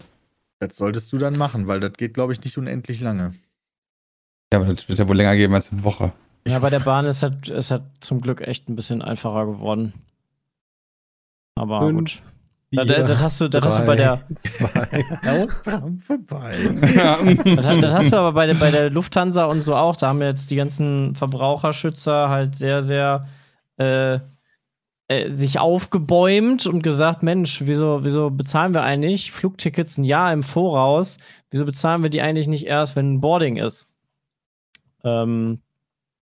[0.60, 3.34] Das solltest du dann machen, weil das geht, glaube ich, nicht unendlich lange.
[4.54, 6.14] Ja, aber das wird ja wohl länger geben als eine Woche.
[6.48, 9.94] Ja, bei der Bahn ist halt, ist halt zum Glück echt ein bisschen einfacher geworden.
[11.56, 12.22] Aber gut.
[12.74, 15.48] Da, da, das hast du, das hast du bei der, Zwei.
[16.00, 16.56] Vorbei.
[17.44, 19.98] das, das hast du aber bei der, bei der Lufthansa und so auch.
[19.98, 23.28] Da haben jetzt die ganzen Verbraucherschützer halt sehr, sehr
[23.78, 24.20] äh,
[25.12, 30.42] äh, sich aufgebäumt und gesagt, Mensch, wieso, wieso bezahlen wir eigentlich Flugtickets ein Jahr im
[30.42, 31.18] Voraus?
[31.50, 33.90] Wieso bezahlen wir die eigentlich nicht erst, wenn ein Boarding ist?
[35.04, 35.60] Ähm,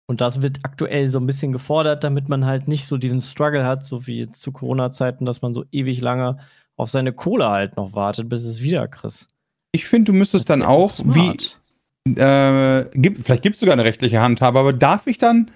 [0.08, 3.66] und das wird aktuell so ein bisschen gefordert, damit man halt nicht so diesen Struggle
[3.66, 6.38] hat, so wie jetzt zu Corona-Zeiten, dass man so ewig lange
[6.78, 9.28] auf seine Kohle halt noch wartet, bis es wieder kriegst.
[9.74, 11.60] Ich finde, du müsstest dann auch, Smart.
[12.06, 15.52] wie, äh, gibt, vielleicht gibt es sogar eine rechtliche Handhabe, aber darf ich dann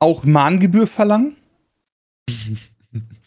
[0.00, 1.36] auch Mahngebühr verlangen?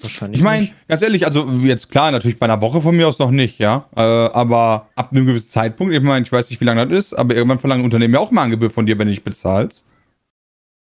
[0.02, 0.40] Wahrscheinlich.
[0.40, 3.32] Ich meine, ganz ehrlich, also jetzt klar, natürlich bei einer Woche von mir aus noch
[3.32, 3.88] nicht, ja.
[3.96, 7.14] Äh, aber ab einem gewissen Zeitpunkt, ich meine, ich weiß nicht, wie lange das ist,
[7.14, 9.86] aber irgendwann verlangen Unternehmen ja auch Mahngebühr von dir, wenn du nicht bezahlst.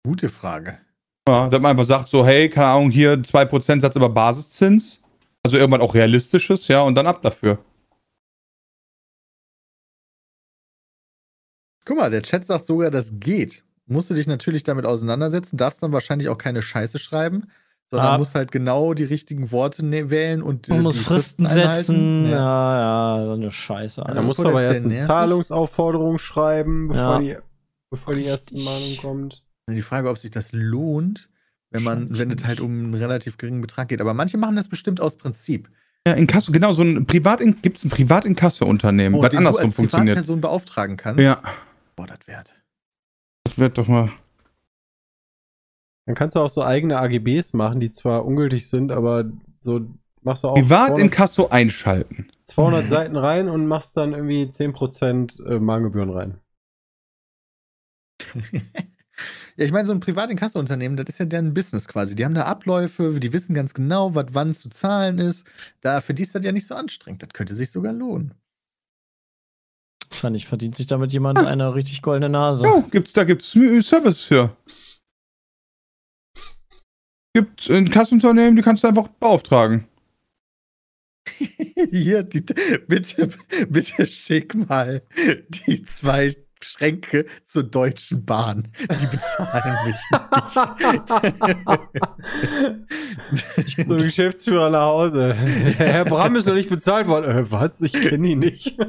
[0.04, 0.80] Gute Frage.
[1.28, 5.02] Ja, dass man einfach sagt, so, hey, keine Ahnung, hier 2% Satz über Basiszins.
[5.44, 7.60] Also irgendwann auch realistisches, ja, und dann ab dafür.
[11.86, 13.64] Guck mal, der Chat sagt sogar, das geht.
[13.88, 17.48] Musst du dich natürlich damit auseinandersetzen, darfst dann wahrscheinlich auch keine Scheiße schreiben,
[17.90, 18.18] sondern Ah.
[18.18, 21.74] musst halt genau die richtigen Worte ne wählen und äh, Man muss Fristen einhalten.
[21.74, 22.26] setzen.
[22.30, 22.38] Ja.
[22.38, 24.02] Ja, ja, so eine Scheiße.
[24.08, 25.08] Ja, Da musst du aber erst eine nervig.
[25.08, 27.20] Zahlungsaufforderung schreiben, bevor, Ja.
[27.20, 27.38] die,
[27.90, 29.44] bevor die erste Mahnung kommt.
[29.70, 31.30] Die Frage, ob sich das lohnt,
[31.70, 34.02] wenn man, Wahrscheinlich wenn es halt um einen relativ geringen Betrag geht.
[34.02, 35.70] Aber manche machen das bestimmt aus Prinzip.
[36.08, 39.76] Ja, Inkasso, genau, so ein Privat gibt es ein Privatinkasso-Unternehmen, Oh, was andersrum du als
[39.76, 40.16] funktioniert.
[40.18, 41.22] Privatperson beauftragen kannst.
[41.24, 41.42] Ja,
[41.96, 42.56] Boah, das wert.
[43.44, 44.12] das wird doch mal.
[46.08, 49.88] Dann kannst du auch so eigene AGBs machen, die zwar ungültig sind, aber so
[50.24, 52.28] machst du auch 200, Privatinkasso einschalten.
[52.46, 56.40] 200 Seiten rein und machst dann irgendwie 10% äh, Mahngebühren rein.
[59.58, 62.16] Ja, ich meine, so ein Privatinkasso-Unternehmen, das ist ja deren Business quasi.
[62.16, 65.46] Die haben da Abläufe, die wissen ganz genau, was wann zu zahlen ist.
[65.82, 67.24] Da, für die ist das ja nicht so anstrengend.
[67.24, 68.34] Das könnte sich sogar lohnen.
[70.10, 72.66] Wahrscheinlich verdient sich damit jemand eine richtig goldene Nase.
[72.66, 74.56] Ja, gibt's, da gibt's Mü- Service für.
[77.34, 79.88] Gibt ein Kassenunternehmen, die kannst du einfach beauftragen.
[81.92, 83.30] Hier, die, bitte,
[83.70, 85.02] bitte schick mal
[85.48, 88.68] die zwei Schränke zur Deutschen Bahn.
[88.80, 89.96] Die bezahlen mich
[93.66, 93.88] nicht.
[93.88, 95.34] so ein Geschäftsführer nach Hause.
[95.78, 97.32] Herr Bram ist noch nicht bezahlt worden.
[97.32, 97.82] Äh, was?
[97.82, 98.78] Ich kenne ihn nicht.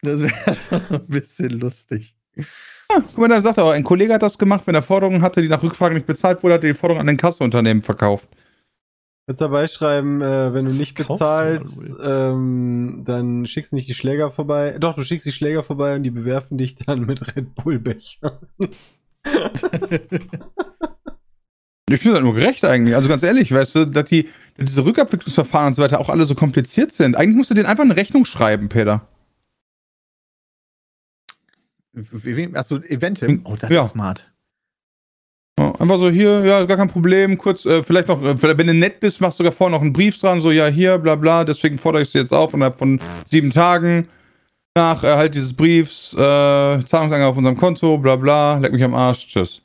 [0.00, 0.56] Das wäre
[0.90, 2.14] ein bisschen lustig.
[2.88, 5.42] Guck mal, da sagt er auch, ein Kollege hat das gemacht, wenn er Forderungen hatte,
[5.42, 8.28] die nach Rückfrage nicht bezahlt wurde, hat er die Forderung an den Kassenunternehmen verkauft.
[9.28, 14.30] Jetzt dabei schreiben, äh, wenn du nicht bezahlst, ähm, dann schickst du nicht die Schläger
[14.30, 14.76] vorbei.
[14.80, 18.40] Doch, du schickst die Schläger vorbei und die bewerfen dich dann mit Red Bull Becher.
[21.90, 22.94] Ich finde das nur gerecht eigentlich.
[22.94, 24.24] Also ganz ehrlich, weißt du, dass die
[24.58, 27.16] dass diese Rückabwicklungsverfahren und so weiter auch alle so kompliziert sind.
[27.16, 29.08] Eigentlich musst du denen einfach eine Rechnung schreiben, Peter.
[32.52, 33.40] Achso, Eventim.
[33.44, 33.84] Oh, das Ja.
[33.84, 34.30] ist smart.
[35.58, 39.00] Einfach so hier, ja, gar kein Problem, kurz, äh, vielleicht noch, äh, wenn du nett
[39.00, 41.78] bist, machst du sogar vorher noch einen Brief dran, so, ja, hier, bla bla, deswegen
[41.78, 44.08] fordere ich sie jetzt auf innerhalb von sieben Tagen
[44.76, 49.26] nach Erhalt dieses Briefs, äh, Zahlungsangabe auf unserem Konto, bla bla, leck mich am Arsch,
[49.26, 49.62] tschüss.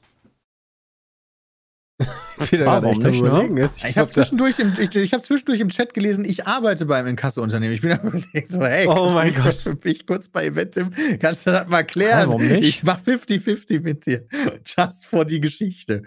[2.49, 3.27] Peter Warum echt nicht, ne?
[3.29, 3.77] überlegen ist.
[3.77, 6.85] Ich habe glaub, da- zwischendurch, im- ich, ich hab zwischendurch im Chat gelesen, ich arbeite
[6.85, 7.73] beim Inkasso-Unternehmen.
[7.73, 9.55] Ich bin am überlegen, so, hey, Oh mein Gott.
[9.55, 12.29] für mich kurz bei Eventim, kannst du das mal klären?
[12.29, 12.67] warum nicht?
[12.67, 14.27] Ich mach 50-50 mit dir.
[14.65, 16.03] Just for die Geschichte.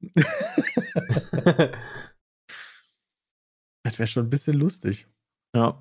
[3.84, 5.06] Das wäre schon ein bisschen lustig.
[5.54, 5.80] Ja.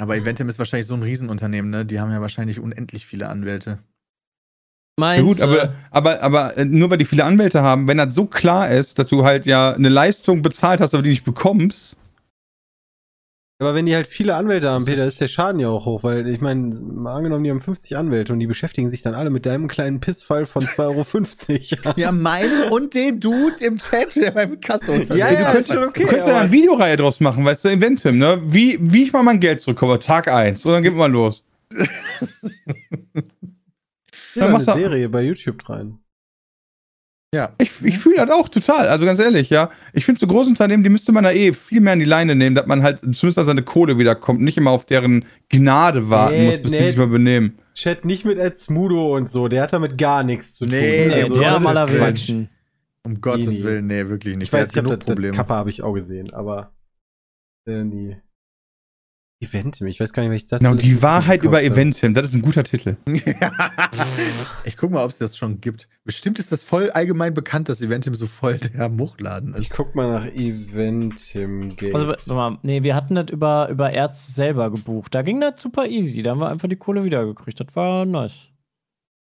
[0.00, 1.84] Aber Eventim ist wahrscheinlich so ein Riesenunternehmen, ne?
[1.84, 3.82] Die haben ja wahrscheinlich unendlich viele Anwälte.
[4.98, 5.44] Ja Meinst gut, du?
[5.44, 8.98] aber, aber, aber äh, nur weil die viele Anwälte haben, wenn das so klar ist,
[8.98, 11.98] dass du halt ja eine Leistung bezahlt hast, aber die nicht bekommst,
[13.58, 16.26] Aber wenn die halt viele Anwälte haben, Peter, ist der Schaden ja auch hoch, weil
[16.28, 19.46] ich meine, mal angenommen, die haben 50 Anwälte und die beschäftigen sich dann alle mit
[19.46, 21.94] deinem kleinen Pissfall von 2,50 Euro.
[22.00, 25.84] Ja, meinen und den Dude im Chat, der beim Inkasso-Unternehmen Ja, ja, du ist schon
[25.84, 26.02] okay.
[26.02, 28.40] du könntest ja eine Videoreihe draus machen, weißt du, Eventim, ne?
[28.46, 30.64] Wie, wie ich mal mein Geld zurückkomme, Tag 1.
[30.64, 31.42] Und dann geht mal los.
[34.36, 35.98] ja, Dann eine machst du- Serie bei YouTube rein.
[37.34, 37.52] Ja.
[37.58, 39.68] Ich, ich fühle das auch total, also ganz ehrlich, ja.
[39.92, 42.34] Ich finde, so große Unternehmen, die müsste man da eh viel mehr an die Leine
[42.34, 46.36] nehmen, dass man halt zumindest an seine Kohle wiederkommt, nicht immer auf deren Gnade warten
[46.36, 46.78] Nee, muss, bis nee.
[46.78, 47.58] die sich mal benehmen.
[47.74, 50.74] Chat nicht mit Ed Smudo und so, der hat damit gar nichts zu tun.
[50.76, 52.48] Nee, Nee, Also, der das am ist allerwenigsten.
[53.02, 53.62] Um Gottes nee.
[53.64, 54.46] Willen, nee, wirklich nicht.
[54.48, 55.36] Ich weiß, Der ich genug das, das Probleme.
[55.36, 56.72] Kappa habe ich auch gesehen, aber
[57.66, 58.16] äh, die
[59.48, 61.62] Eventim, ich weiß gar nicht, was ich dazu Genau, die Wahrheit über.
[61.62, 62.96] Eventim, das ist ein guter Titel.
[64.64, 65.88] ich guck mal, ob es das schon gibt.
[66.04, 69.70] Bestimmt ist das voll allgemein bekannt, dass Eventim so voll der Muchladen Ich ist.
[69.70, 71.94] guck mal nach Eventim Gate.
[71.94, 75.14] Also, warte mal, nee, wir hatten das über, über Erz selber gebucht.
[75.14, 76.22] Da ging das super easy.
[76.22, 77.60] Da haben wir einfach die Kohle wiedergekriegt.
[77.60, 78.48] Das war nice.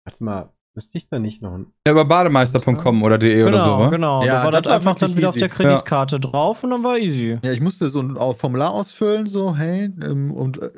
[0.05, 1.67] Warte mal, müsste ich da nicht noch ein.
[1.85, 3.89] Ja, über bademeister.com oder de oder so, Genau, wa?
[3.89, 4.25] genau.
[4.25, 5.41] Ja, da war das das war einfach dann wieder auf easy.
[5.41, 7.39] der Kreditkarte drauf und dann war easy.
[7.43, 10.71] Ja, ich musste so ein Formular ausfüllen, so, hey, ähm, und äh,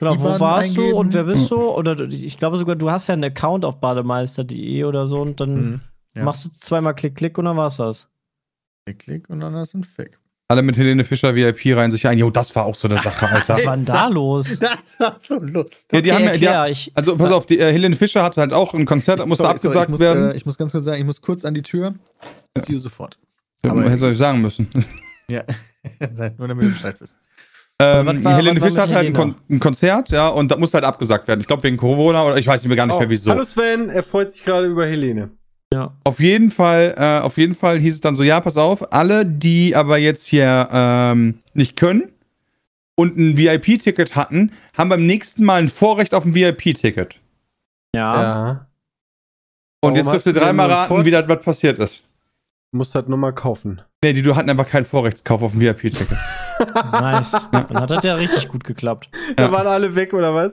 [0.00, 0.98] Genau, wo warst du eingeben.
[0.98, 1.56] und wer bist du?
[1.60, 5.40] Oder du- ich glaube sogar, du hast ja einen Account auf bademeister.de oder so und
[5.40, 5.80] dann hm,
[6.14, 6.24] ja.
[6.24, 8.06] machst du zweimal Klick, Klick und dann war's das.
[8.84, 10.18] klick, klick und dann hast du ein Fick.
[10.50, 12.16] Alle mit Helene Fischer VIP rein sich ein.
[12.16, 13.54] Jo, das war auch so eine Sache, Alter.
[13.54, 14.58] Was war denn da los?
[14.58, 15.88] Das war so lustig.
[15.92, 18.22] Ja, die Okay, haben ja, die, erklär, ich, also pass auf, die, äh, Helene Fischer
[18.22, 20.30] hatte halt auch ein Konzert, das musste Sorry, sorry, abgesagt ich muss, werden.
[20.30, 21.92] Äh, ich muss ganz kurz sagen, ich muss kurz an die Tür.
[22.56, 23.18] See you sofort.
[23.62, 24.68] Ja, aber- hätte ich sagen müssen.
[25.30, 25.42] Ja,
[26.38, 27.14] nur damit du Bescheid wisst.
[27.78, 29.12] Ähm, was war- Helene Fischer hat halt ein?
[29.12, 31.40] Kon ein Konzert, ja, und das musste halt abgesagt werden.
[31.42, 33.30] Ich glaube wegen Corona oder ich weiß nicht mehr gar nicht Oh, mehr wieso.
[33.32, 35.28] Hallo Sven, er freut sich gerade über Helene.
[35.72, 35.94] Ja.
[36.04, 39.26] Auf jeden Fall, äh, auf jeden Fall hieß es dann so, ja, pass auf, alle,
[39.26, 42.10] die aber jetzt hier ähm, nicht können
[42.96, 47.20] und ein VIP-Ticket hatten, haben beim nächsten Mal ein Vorrecht auf ein VIP-Ticket.
[47.94, 48.22] Ja.
[48.22, 48.50] Ja.
[49.80, 52.02] Und Warum jetzt dürft ihr du dreimal nur raten, Vor- wie das was passiert ist.
[52.72, 53.80] Muss das nochmal kaufen.
[54.04, 56.08] Nee, die du hatten einfach keinen Vorrechtskauf auf ein VIP-Ticket.
[56.92, 57.48] Nice.
[57.52, 59.08] Dann hat das ja richtig gut geklappt.
[59.36, 60.52] Da waren alle weg, oder was?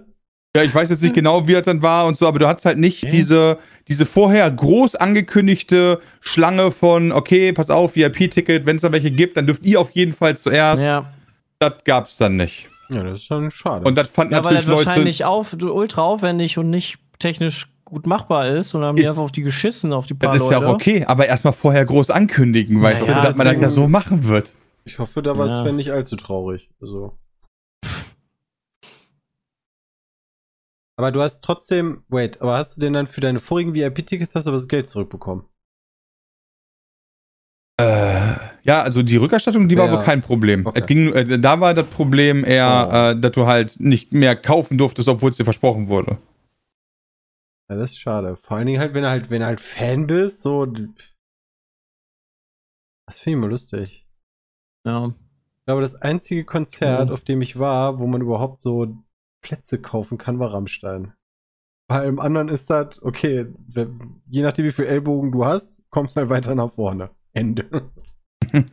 [0.56, 2.66] Ja, ich weiß jetzt nicht genau, wie das dann war und so, aber du hattest
[2.68, 3.12] halt nicht Okay.
[3.12, 9.12] diese, diese vorher groß angekündigte Schlange von, okay, pass auf, VIP-Ticket, wenn es da welche
[9.12, 10.82] gibt, dann dürft ihr auf jeden Fall zuerst.
[10.82, 11.12] Ja.
[11.60, 12.68] Das gab's dann nicht.
[12.90, 13.86] Ja, das ist schon schade.
[13.86, 14.86] Und das fanden Ja, weil natürlich das Leute.
[14.88, 19.22] wahrscheinlich auf, ultra aufwendig und nicht technisch gut machbar ist und dann haben die einfach
[19.22, 20.62] auf die geschissen, auf die paar Das ist Leute.
[20.64, 23.88] ja auch okay, aber erstmal vorher groß ankündigen, du, Naja, dass man das ja so
[23.88, 24.54] machen wird.
[24.86, 25.62] ich hoffe, da war Ja.
[25.64, 26.70] Sven nicht allzu traurig.
[26.82, 27.14] Also.
[30.98, 34.46] Aber du hast trotzdem, wait, aber hast du denn dann für deine vorigen VIP-Tickets hast
[34.46, 35.46] du aber das Geld zurückbekommen?
[37.78, 39.92] Äh, ja, also die Rückerstattung, die war Ja.
[39.98, 40.66] wohl kein Problem.
[40.66, 40.80] Okay.
[40.80, 42.96] Es ging, äh, da war das Problem eher, Oh.
[43.18, 46.18] äh, dass du halt nicht mehr kaufen durftest, obwohl es dir versprochen wurde.
[47.70, 48.38] Ja, das ist schade.
[48.38, 50.66] Vor allen Dingen halt, wenn du halt, wenn du halt Fan bist, so.
[53.08, 54.08] Das finde ich mal lustig.
[54.86, 55.08] Ja.
[55.08, 57.14] Ich glaube, das einzige Konzert, Oh.
[57.14, 59.04] auf dem ich war, wo man überhaupt so
[59.46, 61.14] Plätze kaufen kann, war Rammstein.
[61.88, 63.46] Bei allem anderen ist das, okay,
[64.28, 67.12] je nachdem, wie viel Ellbogen du hast, kommst du halt weiter nach vorne.
[67.34, 67.92] Ende.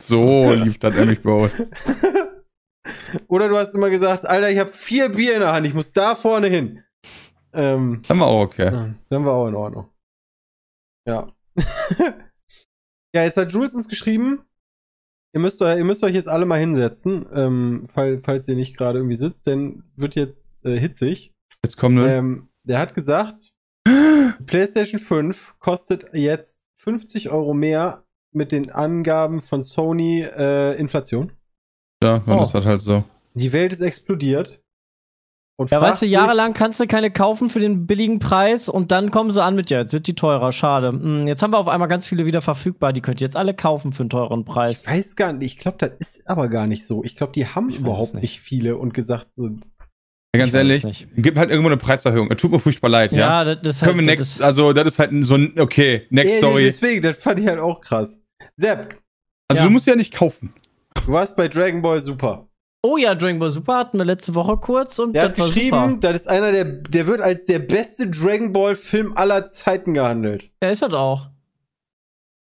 [0.00, 1.52] So lief das nämlich bei uns.
[3.26, 5.92] Oder du hast immer gesagt, Alter, ich habe vier Bier in der Hand, ich muss
[5.92, 6.84] da vorne hin.
[7.52, 8.94] Ähm, Dann war auch okay.
[9.08, 9.90] dann war auch in Ordnung.
[11.08, 11.32] Ja.
[11.98, 14.44] ja, jetzt hat Jules uns geschrieben,
[15.34, 18.76] ihr müsst, euch, ihr müsst euch jetzt alle mal hinsetzen, ähm, fall, falls ihr nicht
[18.76, 21.32] gerade irgendwie sitzt, denn wird jetzt äh, hitzig.
[21.64, 22.14] Jetzt kommen ne?
[22.16, 23.52] Ähm, der hat gesagt,
[24.46, 31.32] PlayStation 5 kostet jetzt 50 Euro mehr mit den Angaben von Sony äh, Inflation.
[32.02, 32.42] Ja, dann Oh.
[32.42, 33.04] ist das halt so.
[33.34, 34.60] Die Welt ist explodiert.
[35.56, 38.90] Und Ja, weißt du, sich- jahrelang kannst du keine kaufen für den billigen Preis und
[38.90, 40.88] dann kommen sie an mit, ja, jetzt wird die teurer, schade.
[40.88, 43.54] Hm, jetzt haben wir auf einmal ganz viele wieder verfügbar, die könnt ihr jetzt alle
[43.54, 44.82] kaufen für einen teuren Preis.
[44.82, 47.04] Ich weiß gar nicht, ich glaube, das ist aber gar nicht so.
[47.04, 48.22] Ich glaube, die haben Ich überhaupt nicht.
[48.22, 52.28] nicht viele und gesagt, so, Ja, ganz ehrlich, gibt halt irgendwo eine Preiserhöhung.
[52.30, 53.18] Tut mir furchtbar leid, ja.
[53.18, 55.54] Ja, das, das ist Können wir halt, next, das, also das ist halt so ein,
[55.60, 56.64] okay, next Ja, story.
[56.64, 58.20] Deswegen, das fand ich halt auch krass.
[58.56, 58.98] Sepp,
[59.48, 59.66] Also Ja.
[59.68, 60.52] du musst ja nicht kaufen.
[61.06, 62.48] du warst bei Dragon Ball Super.
[62.86, 65.46] Oh ja, Dragon Ball Super hatten wir letzte Woche kurz und Der das hat war
[65.46, 65.96] geschrieben, super.
[66.12, 70.50] das ist einer der, der wird als der beste Dragon Ball Film aller Zeiten gehandelt.
[70.62, 71.30] Ja, ist das auch.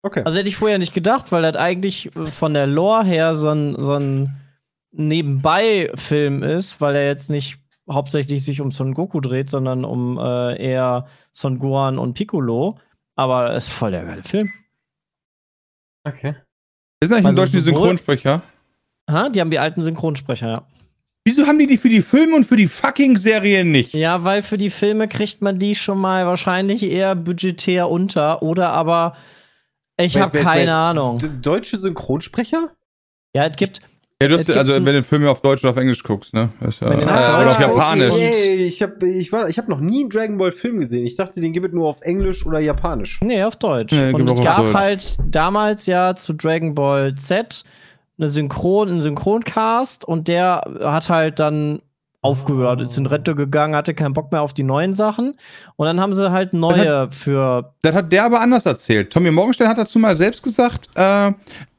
[0.03, 0.23] Okay.
[0.25, 3.51] Also hätte ich vorher nicht gedacht, weil das eigentlich äh, von der Lore her so
[3.51, 4.37] ein, so ein
[4.93, 7.59] Nebenbei-Film ist, weil er jetzt nicht
[7.91, 12.79] hauptsächlich sich um Son Goku dreht, sondern um äh, eher Son Gohan und Piccolo.
[13.17, 14.49] Aber es ist voll der geile Film.
[16.07, 16.37] okay.
[17.03, 18.43] Ist eigentlich im Also Deutschen die sowohl- Synchronsprecher?
[19.11, 19.29] Ha?
[19.29, 20.67] Die haben die alten Synchronsprecher, ja.
[21.25, 23.93] Wieso haben die die für die Filme und für die fucking Serien nicht?
[23.93, 28.71] Ja, weil für die Filme kriegt man die schon mal wahrscheinlich eher budgetär unter oder
[28.71, 29.15] aber
[29.99, 30.75] ich habe keine.
[30.75, 31.19] Ahnung.
[31.43, 32.71] Deutsche Synchronsprecher?
[33.35, 33.81] Ja, es gibt
[34.23, 36.51] Ja, du hast, also wenn du den Film auf Deutsch oder auf Englisch guckst, ne?
[36.67, 38.15] Ist äh, auf oder auf Japanisch.
[38.15, 41.05] Ey, ich habe ich war, ich hab noch nie einen Dragon Ball Film gesehen.
[41.05, 43.21] Ich dachte, den gibt es nur auf Englisch oder Japanisch.
[43.23, 43.93] Nee, auf Deutsch.
[43.93, 44.75] Nee, und es gab Deutsch.
[44.75, 47.63] halt damals ja zu Dragon Ball Z
[48.21, 51.81] eine Synchron, einen Synchroncast und der hat halt dann
[52.23, 55.37] aufgehört, ist in Rente gegangen, hatte keinen Bock mehr auf die neuen Sachen.
[55.77, 57.73] Und dann haben sie halt neue für.
[57.81, 59.11] Das hat der aber anders erzählt.
[59.11, 61.33] Tommy Morgenstern hat dazu mal selbst gesagt, äh,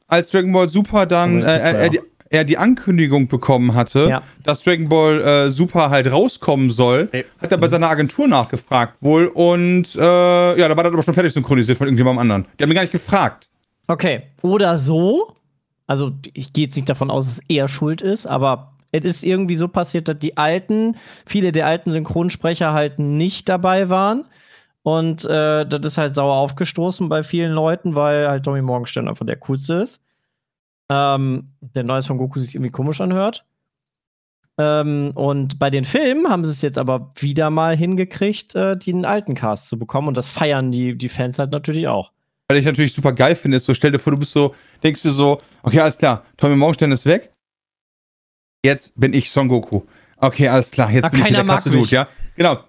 [0.08, 1.88] als Dragon Ball Super dann äh, er, ja.
[1.90, 4.22] die, er die Ankündigung bekommen hatte, Ja.
[4.42, 7.24] dass Dragon Ball äh, Super halt rauskommen soll, Ey.
[7.40, 10.00] hat er bei seiner Agentur nachgefragt wohl und äh,
[10.58, 12.46] ja, da war das aber schon fertig synchronisiert von irgendjemandem anderen.
[12.58, 13.48] Die haben ihn gar nicht gefragt.
[13.86, 14.22] Okay.
[14.42, 15.36] Oder so.
[15.92, 19.56] Also, ich gehe jetzt nicht davon aus, dass er schuld ist, aber es ist irgendwie
[19.56, 24.24] so passiert, dass die alten, viele der alten Synchronsprecher halt nicht dabei waren.
[24.82, 29.26] Und äh, das ist halt sauer aufgestoßen bei vielen Leuten, weil halt Tommy Morgenstern einfach
[29.26, 30.00] der coolste ist.
[30.90, 33.44] Ähm, der neue Son Goku sich irgendwie komisch anhört.
[34.56, 39.04] Ähm, und bei den Filmen haben sie es jetzt aber wieder mal hingekriegt, äh, den
[39.04, 40.08] alten Cast zu bekommen.
[40.08, 42.12] Und das feiern die, die Fans halt natürlich auch.
[42.50, 45.02] Was ich natürlich super geil finde, ist so, stell dir vor, du bist so, denkst
[45.02, 47.32] dir so, okay, alles klar, Tommy Morgenstern ist weg.
[48.64, 49.82] Jetzt bin ich Son Goku.
[50.18, 51.90] Okay, alles klar, jetzt Ah, bin ich der mag krasse Dude, mich.
[51.90, 52.06] ja?
[52.36, 52.60] Genau.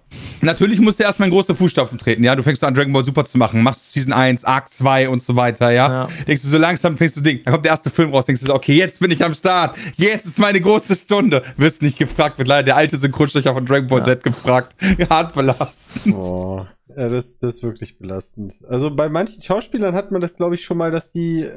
[0.42, 2.36] Natürlich musst du erstmal in große Fußstapfen treten, ja?
[2.36, 5.36] Du fängst an, Dragon Ball Super zu machen, machst Season 1, Arc 2 und so
[5.36, 5.88] weiter, ja?
[5.88, 6.08] Ja.
[6.26, 7.40] Denkst du, so langsam fängst du Ding.
[7.44, 9.76] Dann kommt der erste Film raus, denkst du so, okay, jetzt bin ich am Start.
[9.96, 11.42] Jetzt ist meine große Stunde.
[11.56, 14.06] Wirst nicht gefragt, wird leider der alte Synchronsprecher von Dragon Ball Ja.
[14.06, 14.74] Z gefragt.
[15.10, 16.14] Hart belastend.
[16.16, 18.62] Oh, ja, das, das ist wirklich belastend.
[18.68, 21.50] Also bei manchen Schauspielern hat man das, glaube ich, schon mal, dass die,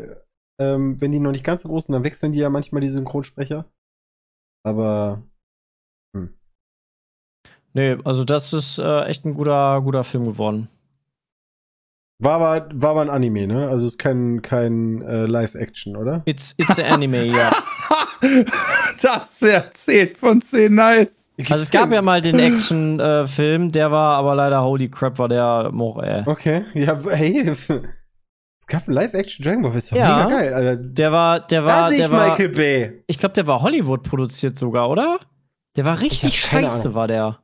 [0.59, 2.87] ähm, wenn die noch nicht ganz so groß sind, dann wechseln die ja manchmal die
[2.87, 3.65] Synchronsprecher.
[4.65, 5.23] Aber
[7.77, 10.67] Nee, also das ist äh, echt ein guter, guter Film geworden.
[12.17, 13.69] war aber, war aber ein Anime, ne?
[13.69, 16.23] Also ist kein, kein äh, Live-Action, oder?
[16.25, 17.51] It's, it's an Anime, ja.
[19.01, 21.26] das wäre 10 von 10 nice.
[21.39, 25.69] Also es gab ja mal den Action-Film, der war aber leider holy crap, war der
[25.71, 26.23] Moch, ey.
[26.25, 27.49] Okay, ja, hey.
[27.49, 27.67] Es
[28.67, 30.25] gab ein Live-Action Dragon Ball, ist doch Ja.
[30.25, 30.75] mega geil, Alter.
[30.77, 33.03] Der war, der war, sehe ich der war, Michael Bay.
[33.07, 35.19] ich glaube, der war Hollywood produziert sogar, oder?
[35.75, 37.39] Der war richtig scheiße, war der.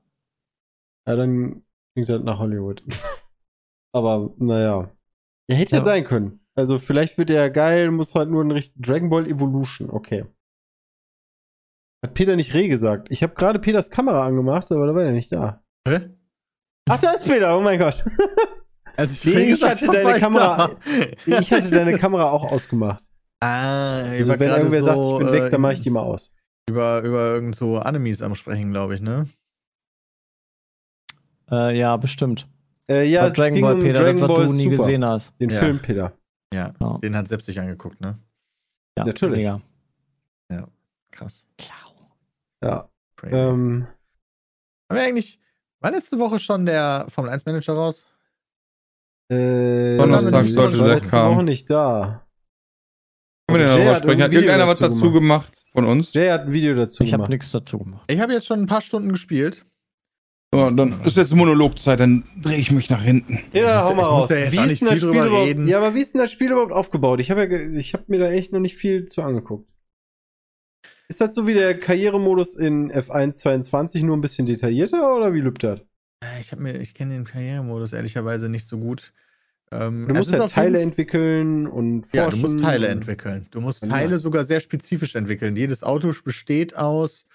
[1.08, 2.82] Ja, dann klingt das nach Hollywood.
[3.94, 4.90] aber, naja.
[5.50, 5.78] Ja, hätte ja.
[5.80, 5.84] Ja.
[5.84, 6.40] sein können.
[6.56, 10.26] Also, vielleicht wird der geil, muss halt nur ein richtig Dragon Ball Evolution, okay.
[12.04, 13.08] Hat Peter nicht Reh gesagt.
[13.12, 15.64] Ich habe gerade Peters Kamera angemacht, aber da war er nicht da.
[15.88, 16.10] Hä?
[16.90, 18.04] Ach, da ist Peter, oh mein Gott.
[18.96, 21.40] Also Nee, ich hatte deine ich Kamera- da.
[21.40, 23.10] Ich hatte deine Kamera auch ausgemacht.
[23.44, 25.82] Ah, ich Also, war wenn irgendwer so, sagt, ich bin weg, dann mache ich äh,
[25.82, 26.32] die mal aus.
[26.70, 29.28] Über, über irgend so Animes am Sprechen, glaube ich, ne?
[31.50, 32.48] Äh, ja, bestimmt.
[32.88, 34.76] Äh, ja, es Dragon ging Ball, Peter, Dragon das, was Ball du nie Super.
[34.78, 35.34] gesehen hast.
[35.40, 35.60] Den Ja.
[35.60, 36.14] Film, Peter.
[36.54, 36.98] Ja, Ja.
[37.00, 38.20] den hat Sepp sich angeguckt, ne?
[38.98, 39.38] Ja, Natürlich.
[39.40, 39.62] mega.
[41.12, 41.48] Krass.
[41.58, 41.78] Klar.
[42.64, 42.90] Ja.
[43.26, 43.88] Ähm,
[44.90, 45.40] Haben wir eigentlich,
[45.82, 48.06] war letzte Woche schon der Formel 1 Manager raus?
[49.30, 51.36] äh, Donnerstag ich sollte war der letzte kommen.
[51.36, 52.26] Woche nicht da.
[53.48, 54.22] Können wir Also denn darüber hat sprechen?
[54.24, 56.14] Hat irgendeiner was dazu gemacht von uns?
[56.14, 57.30] Jay hat ein Video dazu Ich habe gemacht.
[57.32, 58.04] nichts dazu gemacht.
[58.08, 59.66] Ich habe jetzt schon ein paar Stunden gespielt.
[60.54, 63.40] So, dann ist jetzt Monologzeit, dann drehe ich mich nach hinten.
[63.54, 64.22] Ja, Ich hau mal ich raus.
[64.22, 65.48] muss ja jetzt wie auch ist nicht denn das viel Spiel überhaupt?
[65.48, 65.68] reden.
[65.68, 67.20] Ja, aber wie ist denn das Spiel überhaupt aufgebaut?
[67.22, 69.68] Ich habe ja, ich habe mir da echt noch nicht viel zu angeguckt.
[71.14, 75.42] Ist das so wie der Karrieremodus in F1 22 nur ein bisschen detaillierter oder wie
[75.42, 75.80] lübt das?
[76.24, 79.14] Äh, Ich, mir- ich kenne den Karrieremodus ehrlicherweise nicht so gut.
[79.72, 82.18] Ähm, Du musst ja Teile entwickeln und forschen.
[82.18, 83.46] Ja, du musst Teile entwickeln.
[83.52, 83.90] Du musst Ja.
[83.90, 85.56] Teile sogar sehr spezifisch entwickeln.
[85.56, 87.28] Jedes Auto besteht aus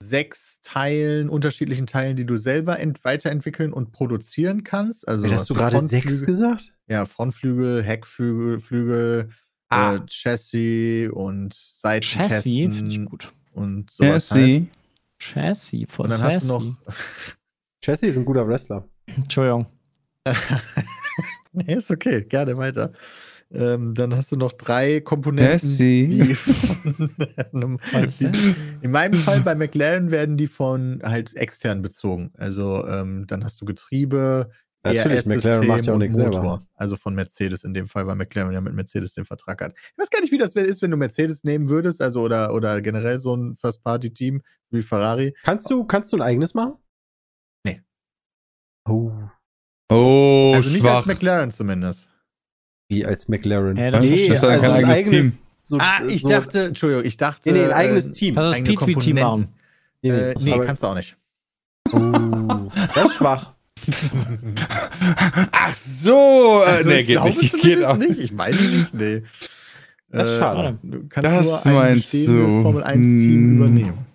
[0.00, 5.06] sechs Teilen, unterschiedlichen Teilen, die du selber ent weiterentwickeln und produzieren kannst.
[5.06, 6.72] Also Hast was du wie gerade sechs gesagt?
[6.88, 9.28] Ja, Frontflügel, Heckflügel, Flügel,
[9.68, 9.96] Ah.
[9.96, 13.32] äh, Chassis und Chassis finde ich Seitenkästen gut.
[13.52, 14.30] und sowas.
[14.30, 14.46] Halt.
[14.46, 14.66] Jesse.
[15.18, 16.64] Chassis von Und dann hast du noch.
[17.82, 18.86] Jesse ist ein guter Wrestler.
[19.06, 19.66] Entschuldigung.
[21.52, 22.92] nee, ist okay, gerne weiter.
[23.52, 27.10] Ähm, dann hast du noch drei Komponenten, die von
[28.20, 32.32] die, in meinem Fall bei McLaren werden die von halt extern bezogen.
[32.36, 34.50] Also ähm, dann hast du Getriebe,
[34.94, 36.66] Natürlich, McLaren macht ja auch nichts selber.
[36.74, 39.74] Also von Mercedes in dem Fall, weil McLaren ja mit Mercedes den Vertrag hat.
[39.76, 42.80] Ich weiß gar nicht, wie das ist, wenn du Mercedes nehmen würdest, also oder, oder
[42.80, 45.34] generell so ein First-Party-Team wie Ferrari.
[45.42, 46.74] Kannst du, kannst du ein eigenes machen?
[47.64, 47.82] Nee.
[48.88, 49.12] Oh.
[49.88, 50.98] Oh, also nicht schwach.
[50.98, 52.10] als McLaren zumindest.
[52.88, 53.76] Wie als McLaren.
[53.76, 57.16] Ja, das Nee, das ist ja kein eigenes so, ah, ich so, dachte, Entschuldigung, ich
[57.16, 57.50] dachte.
[57.50, 58.34] Nee, nee, ein eigenes äh, Team.
[58.36, 59.54] Das ist eigene Pete Team Komponenten.
[60.00, 61.16] Nee, nee, Äh, nee, kannst du auch nicht.
[61.90, 63.55] Oh, das ist schwach.
[65.52, 67.52] Ach so, äh, Also, nee, ich geht glaube nicht.
[67.52, 67.96] Geht zumindest auch.
[67.96, 68.18] nicht.
[68.20, 69.22] Ich meine nicht, nee.
[70.08, 70.78] Das ist Äh, schade.
[70.82, 72.62] Du kannst Das nur ein bestehendes du.
[72.62, 73.56] Formel 1-Team Hm.
[73.56, 74.06] übernehmen.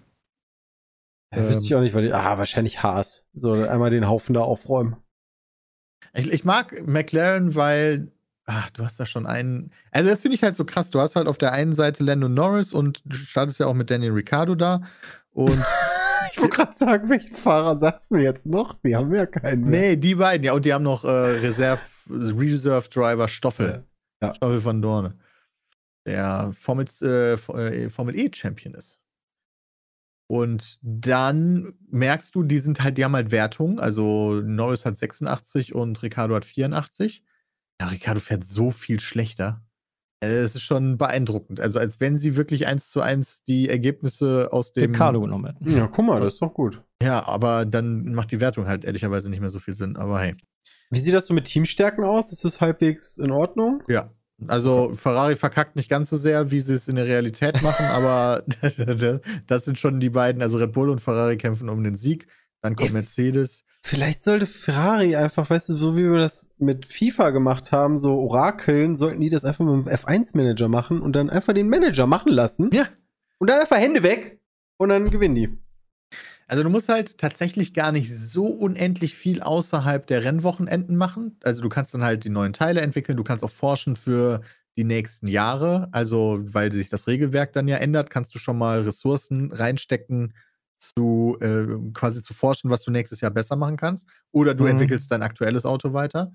[1.33, 3.25] Ja, wüsste ich auch nicht, weil die, ah, wahrscheinlich Haas.
[3.33, 4.97] So, einmal den Haufen da aufräumen.
[6.13, 8.11] Ich, ich mag McLaren, weil
[8.45, 9.71] ach, du hast da schon einen.
[9.91, 10.89] Also, das finde ich halt so krass.
[10.89, 13.89] Du hast halt auf der einen Seite Lando Norris und du startest ja auch mit
[13.89, 14.81] Daniel Ricciardo da.
[15.31, 15.57] Und
[16.31, 18.75] Ich wollte gerade sagen, welchen Fahrer sagst du jetzt noch?
[18.83, 19.81] Die haben ja keinen mehr.
[19.81, 23.85] nee, die beiden, ja, und die haben noch äh, Reserve, Reserve Driver Stoffel.
[24.21, 24.33] Ja.
[24.33, 25.17] Stoffel van Dorne.
[26.05, 27.37] Der Formel, äh,
[27.89, 28.99] Formel E Champion ist.
[30.31, 33.79] Und dann merkst du, die sind halt, die haben halt Wertungen.
[33.79, 37.21] Also Norris hat 86 und Ricardo hat 84.
[37.81, 39.61] Ja, Ricardo fährt so viel schlechter.
[40.23, 41.59] Es ist schon beeindruckend.
[41.59, 44.91] Also als wenn sie wirklich eins zu eins die Ergebnisse aus dem.
[44.91, 45.75] Ricardo genommen hätten.
[45.75, 46.81] Ja, guck mal, das ist doch gut.
[47.01, 49.97] Ja, aber dann macht die Wertung halt ehrlicherweise nicht mehr so viel Sinn.
[49.97, 50.35] Aber hey.
[50.91, 52.31] Wie sieht das so mit Teamstärken aus?
[52.31, 53.81] Ist das halbwegs in Ordnung?
[53.87, 54.11] Ja.
[54.47, 58.43] Also Ferrari verkackt nicht ganz so sehr, wie sie es in der Realität machen, aber
[59.47, 60.41] das sind schon die beiden.
[60.41, 62.27] Also Red Bull und Ferrari kämpfen um den Sieg.
[62.61, 63.65] Dann kommt Mercedes.
[63.83, 68.13] Vielleicht sollte Ferrari einfach, weißt du, so wie wir das mit FIFA gemacht haben, so
[68.19, 72.31] Orakeln, sollten die das einfach mit dem F1-Manager machen und dann einfach den Manager machen
[72.31, 72.69] lassen.
[72.71, 72.87] Ja.
[73.39, 74.39] Und dann einfach Hände weg
[74.77, 75.57] und dann gewinnen die.
[76.47, 81.37] Also du musst halt tatsächlich gar nicht so unendlich viel außerhalb der Rennwochenenden machen.
[81.43, 84.41] Also du kannst dann halt die neuen Teile entwickeln, du kannst auch forschen für
[84.77, 85.87] die nächsten Jahre.
[85.91, 90.33] Also weil sich das Regelwerk dann ja ändert, kannst du schon mal Ressourcen reinstecken,
[90.81, 94.07] zu äh, quasi zu forschen, was du nächstes Jahr besser machen kannst.
[94.31, 94.71] Oder du Mhm.
[94.71, 96.31] entwickelst dein aktuelles Auto weiter.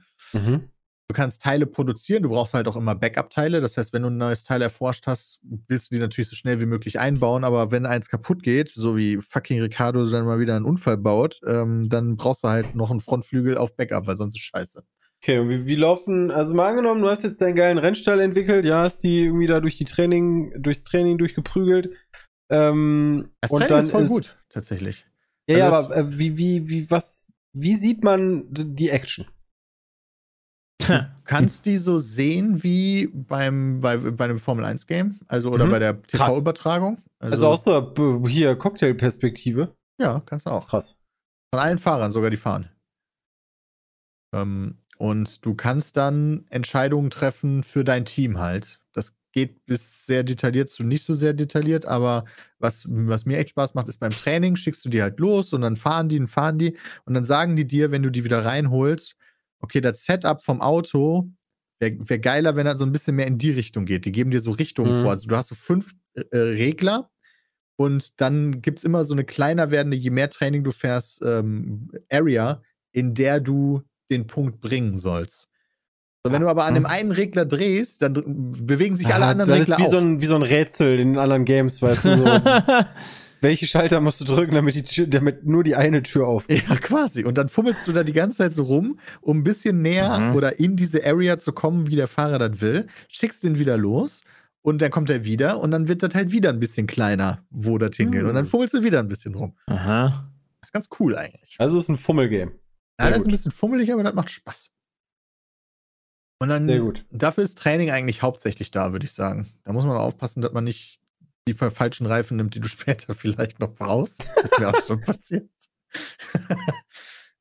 [1.08, 3.60] Du kannst Teile produzieren, du brauchst halt auch immer Backup-Teile.
[3.60, 5.38] Das heißt, wenn du ein neues Teil erforscht hast,
[5.68, 7.44] willst du die natürlich so schnell wie möglich einbauen.
[7.44, 11.40] Aber wenn eins kaputt geht, so wie fucking Ricardo dann mal wieder einen Unfall baut,
[11.46, 14.82] ähm, dann brauchst du halt noch einen Frontflügel auf Backup, weil sonst ist scheiße.
[15.22, 18.64] Okay, und wie, wie laufen, also mal angenommen, du hast jetzt deinen geilen Rennstall entwickelt,
[18.66, 21.90] ja, hast die irgendwie da durch die Training, durchs Training durchgeprügelt.
[22.50, 25.06] Ähm, Das und dann ist voll gut, tatsächlich.
[25.48, 29.26] Ja, ja, Also aber äh, wie, wie, wie, was, wie sieht man die Action?
[30.78, 35.70] Du kannst die so sehen wie beim, bei, bei einem Formel-1-Game, also oder Mhm.
[35.70, 36.02] bei der.
[36.02, 37.02] TV-Übertragung.
[37.18, 39.74] Also, aus der b- hier Cocktailperspektive.
[39.98, 40.68] Ja, kannst du auch.
[40.68, 40.98] Krass.
[41.52, 42.70] Von allen Fahrern sogar, die fahren.
[44.34, 48.80] Ähm, und du kannst dann Entscheidungen treffen für dein Team halt.
[48.92, 52.24] Das geht bis sehr detailliert zu nicht so sehr detailliert, aber
[52.58, 55.60] was, was mir echt Spaß macht, ist beim Training schickst du die halt los und
[55.62, 56.76] dann fahren die und fahren die
[57.06, 59.16] und dann sagen die dir, wenn du die wieder reinholst,
[59.60, 61.30] okay, das Setup vom Auto
[61.80, 64.06] wäre wär geiler, wenn er so ein bisschen mehr in die Richtung geht.
[64.06, 65.00] Die geben dir so Richtungen Mhm.
[65.02, 65.10] vor.
[65.12, 67.10] Also du hast so fünf äh, Regler
[67.76, 71.90] und dann gibt es immer so eine kleiner werdende, je mehr Training du fährst, ähm,
[72.10, 72.62] Area,
[72.92, 75.48] in der du den Punkt bringen sollst.
[76.26, 78.14] So, wenn du aber an dem einen Regler drehst, dann
[78.66, 79.90] bewegen sich alle Ah, anderen das Regler ist wie auch.
[79.92, 82.24] so, ein, wie so ein Rätsel in den anderen Games, weißt du, so.
[83.40, 86.64] welche Schalter musst du drücken, damit, die Tür, damit nur die eine Tür aufgeht?
[86.68, 87.24] Ja, quasi.
[87.24, 90.34] Und dann fummelst du da die ganze Zeit so rum, um ein bisschen näher Mhm.
[90.36, 92.86] oder in diese Area zu kommen, wie der Fahrer das will.
[93.08, 94.22] Schickst den wieder los
[94.62, 97.78] und dann kommt er wieder und dann wird das halt wieder ein bisschen kleiner, wo
[97.78, 98.22] das hingeht.
[98.22, 98.28] Mhm.
[98.30, 99.54] Und dann fummelst du wieder ein bisschen rum.
[99.66, 100.30] Aha.
[100.60, 101.54] Das ist ganz cool eigentlich.
[101.58, 102.52] Also es ist ein Fummelgame.
[102.98, 104.70] Ja, das ist ein bisschen fummelig, aber das macht Spaß.
[106.38, 106.66] Und dann,
[107.10, 109.50] dafür ist Training eigentlich hauptsächlich da, würde ich sagen.
[109.64, 111.00] Da muss man aufpassen, dass man nicht
[111.48, 114.26] die fa- falschen Reifen nimmt, die du später vielleicht noch brauchst.
[114.42, 115.48] Ist mir auch schon passiert.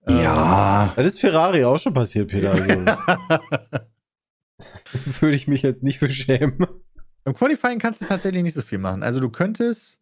[0.07, 0.93] Ähm, Ja.
[0.95, 2.51] Das ist Ferrari auch schon passiert, Peter.
[2.51, 2.63] Also
[5.19, 6.63] würde ich mich jetzt nicht für schämen.
[7.25, 9.01] Im Qualifying kannst du tatsächlich nicht so viel machen.
[9.01, 9.97] Also du könntest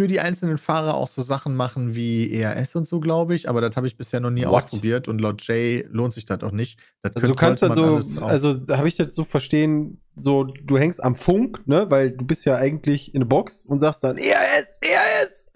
[0.00, 3.60] für die einzelnen Fahrer auch so Sachen machen wie ERS und so, glaube ich, aber
[3.60, 4.64] das habe ich bisher noch nie What?
[4.64, 6.78] ausprobiert und laut Jay lohnt sich das auch nicht.
[7.02, 11.02] Das Also du kannst man so, also habe ich das so verstehen, so du hängst
[11.02, 14.78] am Funk, ne, weil du bist ja eigentlich in der Box und sagst dann ERS,
[14.80, 15.46] ERS.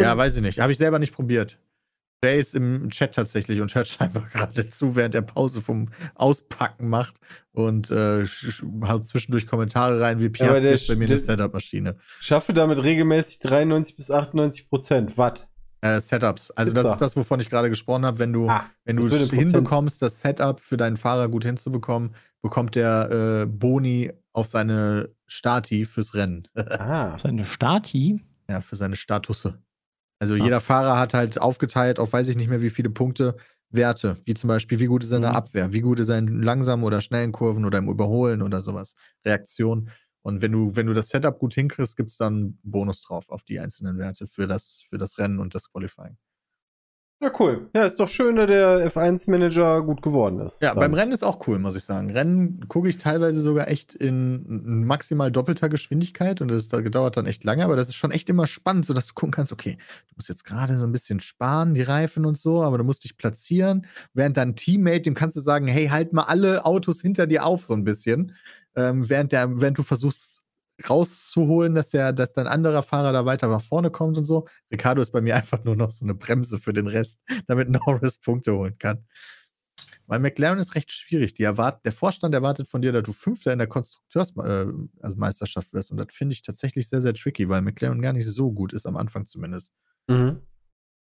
[0.00, 0.58] Ja, weiß ich nicht.
[0.58, 1.58] Habe ich selber nicht probiert.
[2.24, 6.88] Jay ist im Chat tatsächlich und hört scheinbar gerade zu, während er Pause vom Auspacken
[6.88, 7.16] macht
[7.52, 8.24] und äh,
[8.86, 11.96] haut zwischendurch Kommentare rein, wie Piastri der ist bei mir eine Setup-Maschine.
[12.20, 15.18] Schaffe damit regelmäßig 93 bis 98 Prozent.
[15.18, 15.48] Watt.
[15.80, 16.52] Äh, Setups.
[16.52, 16.92] Also das Pizza.
[16.94, 18.20] ist das, wovon ich gerade gesprochen habe.
[18.20, 22.14] Wenn du, Ah, wenn du das es hinbekommst, das Setup für deinen Fahrer gut hinzubekommen,
[22.40, 26.46] bekommt der äh, Boni auf seine Stati fürs Rennen.
[26.56, 27.18] Ah.
[27.18, 28.22] Seine Stati?
[28.48, 29.58] Ja, für seine Statusse.
[30.22, 30.44] Also Ah.
[30.44, 33.36] jeder Fahrer hat halt aufgeteilt auf weiß ich nicht mehr wie viele Punkte
[33.70, 35.34] Werte, wie zum Beispiel, wie gut ist seine Mhm.
[35.34, 38.94] Abwehr, wie gut ist er in langsamen oder schnellen Kurven oder im Überholen oder sowas,
[39.24, 39.90] Reaktion.
[40.22, 43.30] Und wenn du, wenn du das Setup gut hinkriegst, gibt es dann einen Bonus drauf
[43.30, 46.16] auf die einzelnen Werte für das, für das Rennen und das Qualifying.
[47.22, 47.70] Ja, cool.
[47.72, 50.60] Ja, ist doch schön, dass der F1-Manager gut geworden ist.
[50.60, 50.80] Ja, Dann.
[50.80, 52.10] beim Rennen ist auch cool, muss ich sagen.
[52.10, 57.44] Rennen gucke ich teilweise sogar echt in maximal doppelter Geschwindigkeit und das dauert dann echt
[57.44, 60.30] lange, aber das ist schon echt immer spannend, sodass du gucken kannst, okay, du musst
[60.30, 63.86] jetzt gerade so ein bisschen sparen, die Reifen und so, aber du musst dich platzieren,
[64.14, 67.64] während dein Teammate, dem kannst du sagen, hey, halt mal alle Autos hinter dir auf,
[67.64, 68.34] so ein bisschen,
[68.74, 70.41] ähm, während, der, während du versuchst
[70.88, 74.46] rauszuholen, dass der, dass dein anderer Fahrer da weiter nach vorne kommt und so.
[74.70, 78.18] Ricardo ist bei mir einfach nur noch so eine Bremse für den Rest, damit Norris
[78.18, 79.04] Punkte holen kann.
[80.06, 81.34] Weil McLaren ist recht schwierig.
[81.34, 85.78] Die erwart der Vorstand erwartet von dir, dass du Fünfter in der Konstrukteursmeisterschaft äh, also
[85.78, 85.90] wirst.
[85.92, 88.84] Und das finde ich tatsächlich sehr, sehr tricky, weil McLaren gar nicht so gut ist,
[88.86, 89.72] am Anfang zumindest.
[90.08, 90.42] Mhm.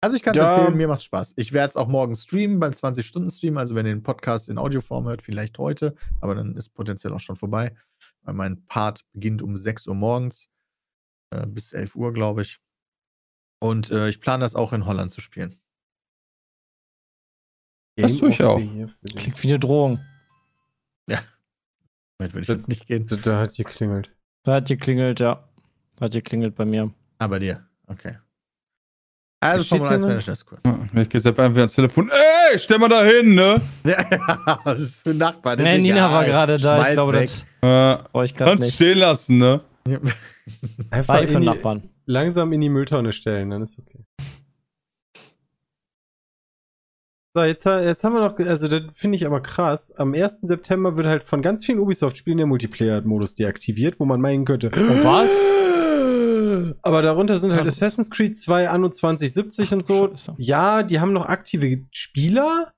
[0.01, 0.55] Also ich kann es Ja.
[0.57, 1.33] empfehlen, mir macht Spaß.
[1.37, 3.57] Ich werde es auch morgen streamen beim 20-Stunden-Stream.
[3.57, 7.19] Also wenn ihr den Podcast in Audioform hört, vielleicht heute, aber dann ist potenziell auch
[7.19, 7.75] schon vorbei.
[8.21, 10.49] Weil mein Part beginnt um 6 Uhr morgens
[11.31, 12.59] äh, bis 11 Uhr, glaube ich.
[13.59, 15.59] Und äh, ich plane das auch in Holland zu spielen.
[17.95, 18.57] Das tue ich auch.
[18.59, 19.99] Klingt wie eine Drohung.
[22.19, 23.05] Damit würde ich jetzt nicht gehen.
[23.05, 24.15] Da, da hat geklingelt.
[24.43, 25.47] Da hat geklingelt, ja.
[25.97, 26.91] Da hat geklingelt bei mir.
[27.19, 27.67] Ah, bei dir.
[27.85, 28.17] Okay.
[29.39, 30.59] Also Formel 1 hier Manager ist cool.
[31.01, 32.09] Ich gehe jetzt einfach ans Telefon.
[32.51, 33.61] Ey, stell mal da hin, ne?
[33.85, 35.61] Ja, das ist für Nachbarn.
[35.61, 36.88] Nee, Nina war gerade da.
[36.88, 38.75] Ich glaube, das Äh, brauche ich gerade kannst nicht.
[38.75, 39.61] stehen lassen, ne?
[40.89, 41.83] Einfach Bei für Nachbarn.
[42.05, 43.99] langsam in die Mülltonne stellen, dann ist okay.
[47.35, 49.91] So, jetzt, jetzt haben wir noch, also das finde ich aber krass.
[49.97, 50.41] Am 1.
[50.41, 54.69] September wird halt von ganz vielen Ubisoft-Spielen der Multiplayer-Modus deaktiviert, wo man meinen könnte.
[54.71, 55.31] Und was?
[56.81, 60.09] Aber darunter sind halt Ja, Assassin's Creed 2 Anno 2070 und so.
[60.09, 60.35] Scheiße.
[60.37, 62.71] Ja, die haben noch aktive Spieler,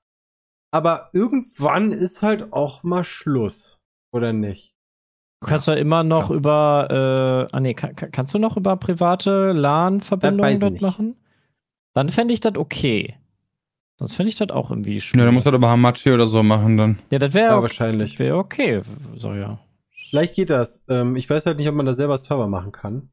[0.72, 3.78] aber irgendwann ist halt auch mal Schluss.
[4.12, 4.74] Oder nicht?
[5.42, 6.36] Du kannst ja immer noch klar.
[6.36, 10.82] über, äh, ah nee, kann, kann- kannst du noch über private Das LAN-Verbindungen dort nicht.
[10.82, 11.16] machen?
[11.94, 13.16] Dann fände ich das okay.
[13.98, 15.26] Sonst fände ich das auch irgendwie Ja, schwierig.
[15.26, 16.98] dann musst du aber Hamachi oder so machen dann.
[17.10, 18.12] ja, das wäre Ja, wahrscheinlich.
[18.12, 18.82] Das wäre okay.
[19.16, 19.58] So, ja.
[20.08, 20.84] Vielleicht geht das.
[20.88, 23.10] Ähm, ich weiß halt nicht, ob man da selber Server machen kann.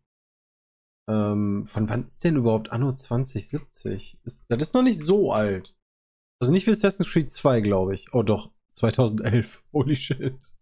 [1.09, 4.19] Ähm, von wann ist denn überhaupt Anno 2070?
[4.23, 5.75] Ist, das ist noch nicht so alt.
[6.39, 8.13] Also nicht wie Assassin's Creed 2, glaube ich.
[8.13, 9.63] Oh doch, 2011.
[9.73, 10.53] Holy shit.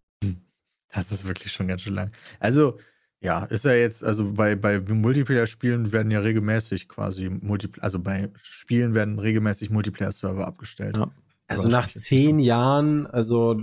[0.93, 2.11] Das ist wirklich schon ganz schön lang.
[2.39, 2.77] Also,
[3.19, 8.29] ja, ist ja jetzt, also bei, bei Multiplayer-Spielen werden ja regelmäßig quasi Multipl also bei
[8.35, 10.97] Spielen werden regelmäßig Multiplayer-Server abgestellt.
[10.97, 11.11] Ja.
[11.47, 13.61] Also nach zehn Jahren, also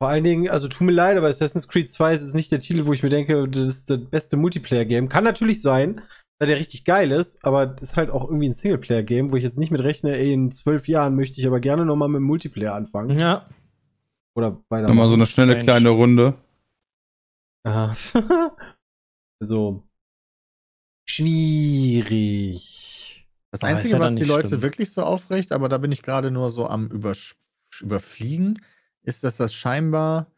[0.00, 2.86] vor allen Dingen, also tut mir leid, aber Assassin's Creed 2 ist nicht der Titel,
[2.86, 5.10] wo ich mir denke, das ist das beste Multiplayer-Game.
[5.10, 6.00] Kann natürlich sein,
[6.38, 9.58] da der richtig geil ist, aber ist halt auch irgendwie ein Singleplayer-Game, wo ich jetzt
[9.58, 12.74] nicht mit rechne, ey, in zwölf Jahren möchte ich aber gerne nochmal mit dem Multiplayer
[12.74, 13.18] anfangen.
[13.18, 13.46] Ja.
[14.34, 14.88] Oder weiter.
[14.88, 15.64] Nochmal so eine schnelle Strange.
[15.64, 16.34] kleine Runde.
[17.64, 17.94] Aha.
[19.38, 19.82] also.
[21.04, 22.56] Schwierig.
[23.50, 24.62] Das ist Einzige, ja was die Leute schlimm.
[24.62, 27.36] wirklich so aufrecht, aber da bin ich gerade nur so am Übersch
[27.82, 28.62] Überfliegen,
[29.02, 30.30] ist, dass das scheinbar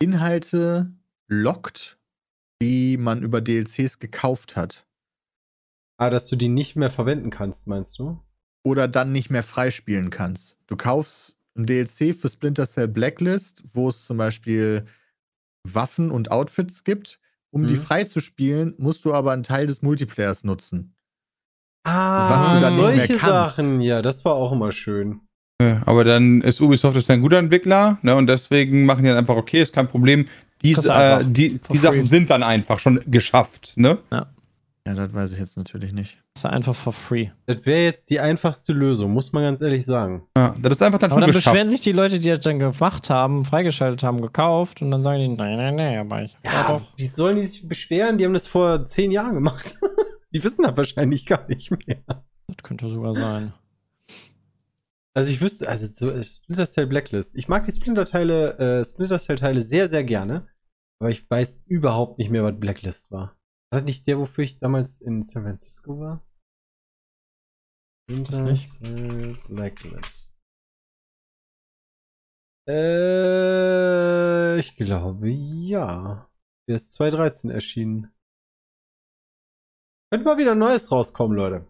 [0.00, 0.92] Inhalte
[1.28, 1.98] lockt,
[2.62, 4.86] die man über DLCs gekauft hat.
[5.98, 8.22] Ah, dass du die nicht mehr verwenden kannst, meinst du?
[8.64, 10.58] Oder dann nicht mehr freispielen kannst.
[10.66, 14.84] Du kaufst ein DLC für Splinter Cell Blacklist, wo es zum Beispiel
[15.66, 17.18] Waffen und Outfits gibt.
[17.50, 17.80] Um die Mhm.
[17.80, 20.94] freizuspielen, musst du aber einen Teil des Multiplayers nutzen.
[21.84, 23.56] Ah, Was du dann nicht solche mehr kannst.
[23.56, 25.20] Sachen, ja, das war auch immer schön.
[25.60, 28.14] Ja, Aber dann ist Ubisoft ist ein guter Entwickler, ne?
[28.14, 30.26] Und deswegen machen die dann einfach, okay, ist kein Problem.
[30.62, 33.98] Dies, äh, die die Sachen sind dann einfach schon geschafft, ne?
[34.10, 34.26] Ja,
[34.94, 36.16] das weiß ich jetzt natürlich nicht.
[36.34, 37.28] Das ist einfach for free.
[37.46, 40.22] Das wäre jetzt die einfachste Lösung, muss man ganz ehrlich sagen.
[40.36, 41.52] Ja, das ist einfach dann Aber schon dann geschafft.
[41.54, 45.18] beschweren sich die Leute, die das dann gemacht haben, freigeschaltet haben, gekauft und dann sagen
[45.20, 46.82] die, nein, nein, nein, aber ich Ja, doch.
[46.96, 48.16] wie sollen die sich beschweren?
[48.16, 49.74] Die haben das vor zehn Jahren gemacht.
[50.32, 51.98] die wissen das wahrscheinlich gar nicht mehr.
[52.06, 53.52] Das könnte sogar sein.
[55.18, 57.34] Also ich wüsste, also so äh, Splinter Cell Blacklist.
[57.34, 60.48] Ich mag die Splinter-Teile, äh, Splinter Cell-Teile sehr, sehr gerne.
[61.00, 63.36] Aber ich weiß überhaupt nicht mehr, was Blacklist war.
[63.72, 66.24] War das nicht der, wofür ich damals in San Francisco war?
[68.06, 68.80] Das nicht.
[68.80, 70.36] Intercell Blacklist.
[72.68, 76.30] Äh, ich glaube, ja.
[76.68, 78.14] Der ist 2013 erschienen.
[80.12, 81.66] Könnte mal wieder Neues rauskommen, Leute.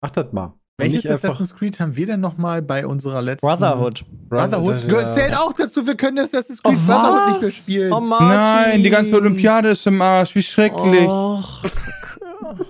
[0.00, 0.56] Macht das mal.
[0.76, 4.04] Welches Assassin's Creed haben wir denn nochmal bei unserer letzten Brotherhood.
[4.28, 4.90] Brotherhood?
[4.90, 5.08] Ja.
[5.08, 7.92] Zählt auch dazu, wir können Assassin's Creed Brotherhood nicht mehr spielen.
[7.92, 8.28] Oh, Martin.
[8.28, 10.34] Nein, die ganze Olympiade ist im Arsch.
[10.34, 11.06] Wie schrecklich.
[11.06, 12.66] Och, Kacke.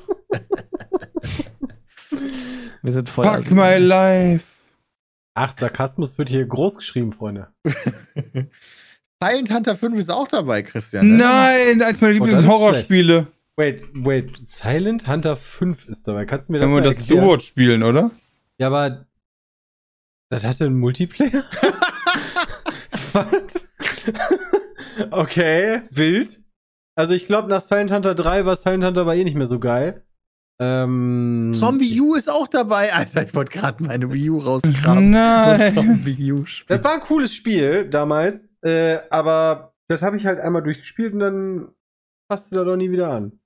[2.83, 3.25] Wir sind voll.
[3.25, 4.45] Fuck my life.
[5.35, 7.49] Ach, Sarkasmus wird hier groß geschrieben, Freunde.
[9.23, 11.09] Silent Hunter 5 ist auch dabei, Christian.
[11.09, 11.17] Ne?
[11.25, 13.27] Nein, eins meiner Oh, Lieblings-Horrorspiele.
[13.57, 16.27] Wait, wait, Silent Hunter 5 ist dabei.
[16.27, 17.07] Kannst du mir das Wenn wir das?
[17.07, 18.11] Duo spielen, oder?
[18.59, 19.07] Ja, aber
[20.29, 21.45] das hatte einen Multiplayer?
[23.13, 23.69] Was?
[25.13, 26.41] okay, wild.
[26.97, 29.61] Also ich glaube, nach Silent Hunter 3 war Silent Hunter aber eh nicht mehr so
[29.61, 30.05] geil.
[30.61, 32.93] Ähm, Zombie U ist auch dabei.
[32.93, 35.11] Alter, ich wollte gerade meine Wii U rauskramen.
[35.11, 35.75] Nein.
[35.75, 36.77] Zombie U spielen.
[36.81, 41.19] Das war ein cooles Spiel damals, äh, aber das habe ich halt einmal durchgespielt und
[41.21, 41.69] dann
[42.29, 43.41] passte da doch nie wieder an.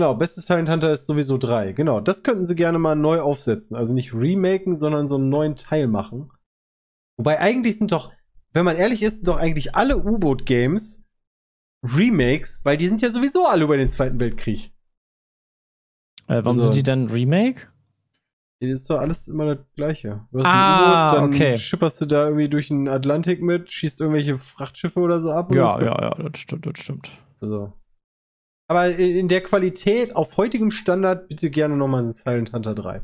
[0.00, 1.72] Genau, bestes Silent Hunter ist sowieso 3.
[1.72, 3.76] Genau, das könnten sie gerne mal neu aufsetzen.
[3.76, 6.30] Also nicht remaken, sondern so einen neuen Teil machen.
[7.18, 8.10] Wobei eigentlich sind doch,
[8.54, 11.04] wenn man ehrlich ist, sind doch eigentlich alle U-Boot-Games
[11.84, 14.72] Remakes, weil die sind ja sowieso alle über den Zweiten Weltkrieg.
[16.28, 17.68] Äh, warum Also- sind die dann Remake?
[18.60, 20.26] Das ist doch alles immer das Gleiche.
[20.32, 21.58] Du hast Ah, ein U-Boot, dann okay.
[21.58, 25.54] schipperst du da irgendwie durch den Atlantik mit, schießt irgendwelche Frachtschiffe oder so ab.
[25.54, 27.10] Ja, ja, ja, das stimmt, das stimmt.
[27.42, 27.74] Also.
[28.70, 33.02] Aber in der Qualität, auf heutigem Standard, bitte gerne nochmal ein Silent Hunter 3.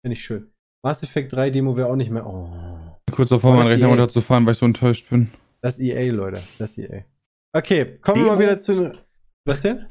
[0.00, 0.52] Finde ich schön.
[0.84, 2.24] Mass Effect 3 Demo wäre auch nicht mehr.
[2.24, 2.96] Oh.
[3.10, 3.90] Kurz davor, meinen Rechner EA?
[3.90, 5.32] runterzufahren, weil ich so enttäuscht bin.
[5.60, 6.40] Das EA, Leute.
[6.60, 7.02] Das EA.
[7.52, 8.48] Okay, kommen wir mal Demo?
[8.48, 8.92] wieder zu.
[9.44, 9.86] Was denn?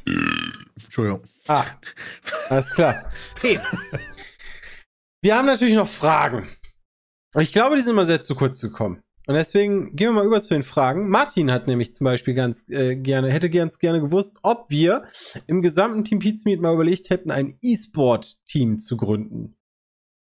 [0.81, 1.23] Entschuldigung.
[1.47, 1.65] Ah,
[2.47, 3.11] alles klar.
[5.21, 6.47] Wir haben natürlich noch Fragen.
[7.33, 9.01] Und ich glaube, die sind immer sehr zu kurz gekommen.
[9.27, 11.09] Und deswegen gehen wir mal über zu den Fragen.
[11.09, 15.05] Martin hat nämlich zum Beispiel ganz äh, gerne, hätte ganz gerne gewusst, ob wir
[15.47, 19.55] im gesamten Team Pizmeet mal überlegt hätten, ein E-Sport-Team zu gründen.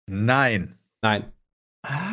[0.09, 0.79] Nein.
[1.01, 1.31] Nein.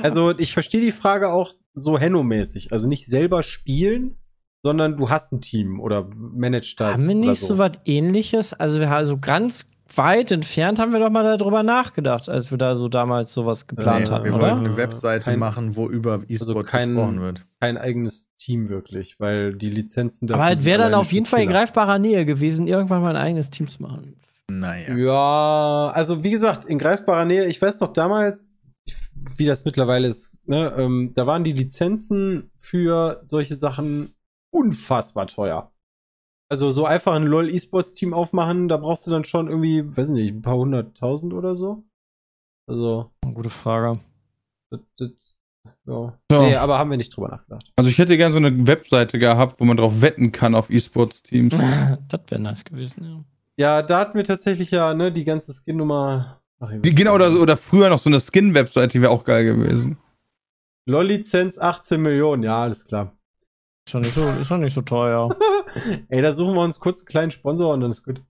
[0.03, 2.72] Also ich verstehe die Frage auch so Henno-mäßig.
[2.72, 4.16] Also nicht selber spielen,
[4.62, 6.95] sondern du hast ein Team oder managst das.
[6.95, 8.53] haben wir nicht so was ähnliches?
[8.53, 12.74] Also, wir also ganz weit entfernt haben wir doch mal darüber nachgedacht, als wir da
[12.74, 14.43] so damals sowas geplant Nee, hatten, Wir oder?
[14.43, 17.47] wollten eine Webseite Kein- machen, wo über E-Sport kein- gesprochen wird.
[17.61, 21.43] kein eigenes Team wirklich, weil die Lizenzen dafür Aber halt wäre dann auf jeden Fall
[21.43, 24.16] in greifbarer Nähe gewesen, irgendwann mal ein eigenes Team zu machen.
[24.51, 24.97] Naja.
[24.97, 28.57] Ja, also wie gesagt, in greifbarer Nähe, ich weiß noch damals,
[29.36, 34.14] wie das mittlerweile ist, ne, ähm, da waren die Lizenzen für solche Sachen
[34.51, 35.70] unfassbar teuer.
[36.51, 40.09] Also so einfach ein LOL E-Sports Team aufmachen, da brauchst du dann schon irgendwie, weiß
[40.11, 41.84] nicht, ein paar hunderttausend oder so.
[42.68, 44.01] Also, Gute Frage.
[44.70, 45.38] das, das,
[45.86, 46.18] ja.
[46.30, 46.40] Ja.
[46.42, 47.70] Nee, aber haben wir nicht drüber nachgedacht.
[47.76, 51.55] Also ich hätte gerne so eine Webseite gehabt, wo man drauf wetten kann auf E-Sports-Teams.
[52.09, 53.24] das wäre nice gewesen, ja.
[53.57, 56.40] Ja, da hatten wir tatsächlich ja, ne, die ganze Skin-Nummer.
[56.82, 59.98] Genau, oder, so- oder früher noch so eine Skin-Webseite, die wäre auch geil gewesen.
[60.88, 63.12] LOL-Lizenz 18 Millionen, ja, alles klar.
[63.87, 65.37] Ist doch nicht so, ist doch nicht so teuer.
[66.09, 68.22] Ey, da suchen wir uns kurz einen kleinen Sponsor und dann ist gut.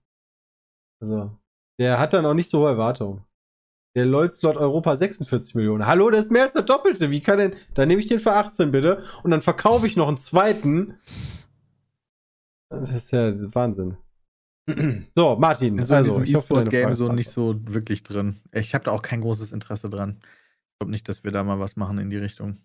[1.01, 1.31] Also,
[1.79, 3.23] der hat dann auch nicht so hohe Erwartungen.
[3.95, 5.85] Der LOL-Slot Europa 46 Millionen.
[5.85, 7.11] Hallo, das ist mehr als der Doppelte.
[7.11, 7.55] Wie kann denn.
[7.73, 10.97] Dann nehme ich den für 18 bitte und dann verkaufe ich noch einen zweiten.
[12.69, 13.97] Das ist ja Wahnsinn.
[15.15, 15.75] So, Martin.
[15.75, 18.39] bin so in also, diesem ich hoffe, deine E-Sport-Game so nicht so wirklich drin.
[18.53, 20.19] Ich habe da auch kein großes Interesse dran.
[20.21, 22.57] Ich glaube nicht, dass wir da mal was machen in die Richtung.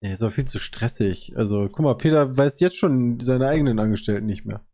[0.00, 1.32] Nee, ist doch viel zu stressig.
[1.36, 4.64] Also, guck mal, Peter weiß jetzt schon seine eigenen Angestellten nicht mehr.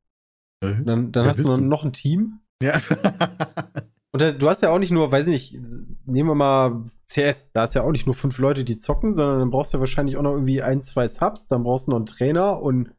[0.61, 0.85] Äh?
[0.85, 1.65] Dann, dann hast du noch, du?
[1.65, 2.41] noch ein Team.
[2.63, 2.81] Ja.
[4.13, 5.67] Und da, du hast ja auch nicht nur, weiß ich nicht,
[6.07, 9.41] nehmen wir mal CS, da hast ja auch nicht nur fünf Leute, die zocken, sondern
[9.41, 11.97] dann brauchst du ja wahrscheinlich auch noch irgendwie ein, zwei Subs, dann brauchst du noch
[11.97, 12.93] einen Trainer und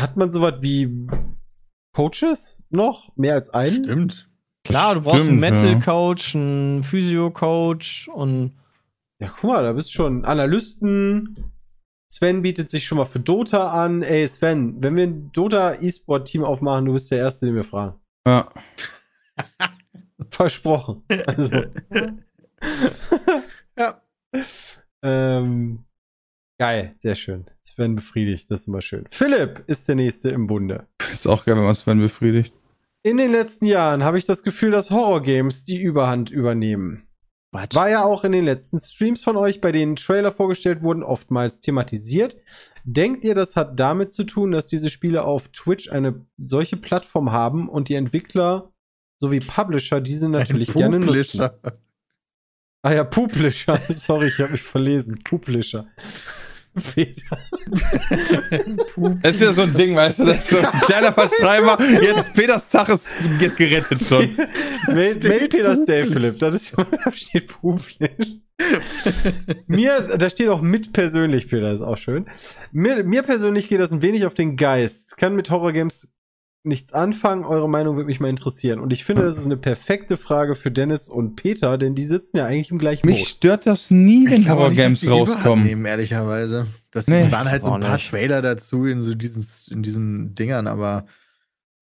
[0.00, 1.06] hat man sowas wie
[1.92, 3.14] Coaches noch?
[3.16, 3.84] Mehr als einen?
[3.84, 4.30] Stimmt.
[4.64, 5.80] Klar, du brauchst Stimmt, einen Mental ja.
[5.80, 8.56] Coach, einen Physio Coach und
[9.18, 11.52] Ja, guck mal, da bist du schon Analysten.
[12.08, 14.02] Sven bietet sich schon mal für Dota an.
[14.02, 17.98] Ey, Sven, wenn wir ein Dota E-Sport-Team aufmachen, du bist der Erste, den wir fragen.
[18.26, 18.48] Ja.
[20.30, 21.02] Versprochen.
[21.26, 21.50] Also.
[23.78, 24.02] Ja.
[25.02, 25.84] ähm,
[26.58, 27.46] geil, sehr schön.
[27.62, 29.04] Sven befriedigt, das ist immer schön.
[29.10, 30.86] Philipp ist der Nächste im Bunde.
[31.12, 32.54] Ist auch geil, wenn man Sven befriedigt.
[33.02, 37.05] In den letzten Jahren habe ich das Gefühl, dass Horror-Games die Überhand übernehmen.
[37.56, 37.74] What?
[37.74, 41.60] War ja auch in den letzten Streams von euch, bei denen Trailer vorgestellt wurden, oftmals
[41.60, 42.36] thematisiert.
[42.84, 47.32] Denkt ihr, das hat damit zu tun, dass diese Spiele auf Twitch eine solche Plattform
[47.32, 48.72] haben und die Entwickler
[49.18, 51.06] sowie Publisher diese natürlich Ein gerne nutzen?
[51.06, 51.58] Publisher.
[52.82, 53.80] Ah ja, Publisher.
[53.88, 55.22] Sorry, ich habe mich verlesen.
[55.24, 55.86] Publisher.
[56.94, 57.38] Peter.
[59.22, 61.78] Das ist wieder so ein Ding, weißt du, das ist so ein kleiner Verschreiber.
[62.02, 64.36] Jetzt Peters Tag ist ge- gerettet schon.
[64.88, 67.98] Mail, Mail Peter Stay Philipp, das ist da steht Publish.
[69.66, 72.26] mir, da steht auch mit persönlich, Peter, ist auch schön.
[72.72, 75.16] Mir, mir persönlich geht das ein wenig auf den Geist.
[75.18, 76.12] Kann mit Horror Games
[76.66, 77.44] nichts anfangen.
[77.44, 78.78] Eure Meinung würde mich mal interessieren.
[78.80, 82.36] Und ich finde, das ist eine perfekte Frage für Dennis und Peter, denn die sitzen
[82.38, 83.28] ja eigentlich im gleichen Mich Boot.
[83.28, 85.64] stört das nie, wenn Horror Games rauskommen.
[85.64, 86.66] Nehmen, ehrlicherweise.
[86.90, 87.30] Das Nee.
[87.30, 88.10] waren halt so ein paar nicht.
[88.10, 91.06] Trailer dazu in so diesen, in diesen Dingern, aber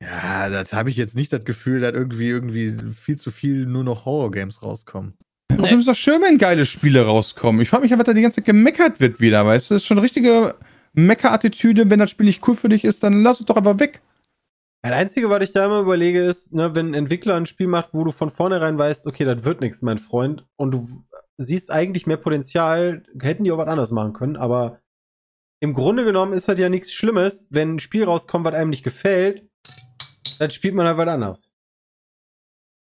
[0.02, 3.84] ja, das habe ich jetzt nicht das Gefühl, dass irgendwie, irgendwie viel zu viel nur
[3.84, 5.14] noch Horror-Games rauskommen.
[5.52, 7.60] Außerdem ist doch schön, wenn geile Spiele rauskommen.
[7.62, 9.74] Ich frage mich, was da die ganze Zeit gemeckert wird wieder, weißt du?
[9.74, 10.56] Das ist schon eine richtige
[10.94, 11.88] Mecker-Attitüde.
[11.90, 14.00] Wenn das Spiel nicht cool für dich ist, dann lass es doch einfach weg.
[14.84, 17.94] Das Einzige, was ich da immer überlege, ist, ne, wenn ein Entwickler ein Spiel macht,
[17.94, 20.86] wo du von vornherein weißt, okay, das wird nichts, mein Freund, und du
[21.38, 24.82] siehst eigentlich mehr Potenzial, hätten die auch was anderes machen können, aber
[25.62, 28.82] im Grunde genommen ist das ja nichts Schlimmes, wenn ein Spiel rauskommt, was einem nicht
[28.82, 29.48] gefällt,
[30.38, 31.52] dann spielt man halt was anderes.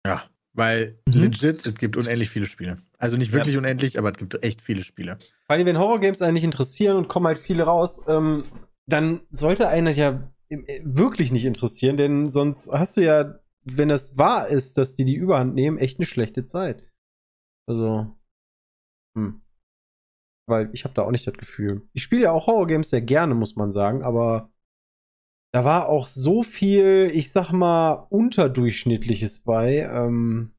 [0.07, 0.30] Ja.
[0.53, 1.22] Weil Mhm.
[1.22, 2.82] legit, es gibt unendlich viele Spiele.
[2.99, 5.18] Also nicht wirklich unendlich, aber es gibt echt viele Spiele.
[5.47, 8.45] Vor allem, wenn Horror-Games einen nicht interessieren und kommen halt viele raus, ähm,
[8.86, 14.48] dann sollte einer ja wirklich nicht interessieren, denn sonst hast du ja, wenn das wahr
[14.48, 16.88] ist, dass die die Überhand nehmen, echt eine schlechte Zeit.
[17.68, 18.16] Also,
[19.16, 19.42] hm.
[20.48, 21.88] Weil ich habe da auch nicht das Gefühl.
[21.92, 24.51] Ich spiele ja auch Horror-Games sehr gerne, muss man sagen, aber
[25.53, 29.78] da war auch so viel, ich sag mal, unterdurchschnittliches bei.
[29.78, 30.55] Ähm,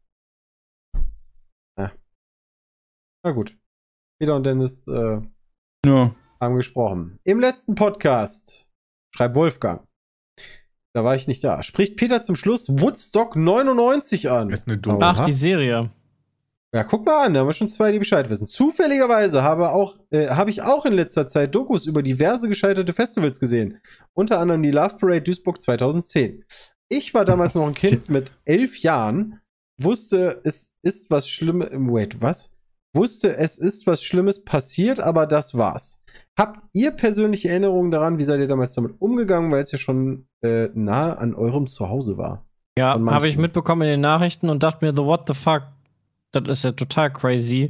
[1.77, 1.91] ja.
[3.25, 3.57] Na gut.
[4.19, 5.21] Peter und Dennis äh,
[5.85, 6.15] Ja.
[6.39, 7.19] haben gesprochen.
[7.23, 8.69] Im letzten Podcast,
[9.15, 9.81] schreibt Wolfgang,
[10.93, 14.49] da war ich nicht da, spricht Peter zum Schluss Woodstock 99 an.
[14.49, 14.99] Das ist eine Doku.
[15.01, 15.89] Ach, die Serie.
[16.73, 18.45] Ja, guck mal an, da haben wir schon zwei, die Bescheid wissen.
[18.45, 23.41] Zufälligerweise habe, auch, äh, habe ich auch in letzter Zeit Dokus über diverse gescheiterte Festivals
[23.41, 23.79] gesehen.
[24.13, 26.45] Unter anderem die Love Parade Duisburg 2010.
[26.87, 29.41] Ich war damals noch ein Kind mit elf Jahren,
[29.77, 31.69] wusste, es ist was Schlimmes.
[31.73, 32.53] Wait, was?
[32.93, 36.00] Wusste, es ist was Schlimmes passiert, aber das war's.
[36.37, 40.27] Habt ihr persönliche Erinnerungen daran, wie seid ihr damals damit umgegangen, weil es ja schon
[40.41, 42.45] äh, nahe an eurem Zuhause war?
[42.77, 45.63] Ja, habe ich mitbekommen in den Nachrichten und dachte mir, the what the fuck,
[46.31, 47.69] das ist ja total crazy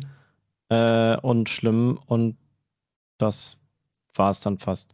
[0.69, 2.37] äh, und schlimm und
[3.17, 3.57] das
[4.15, 4.93] war es dann fast.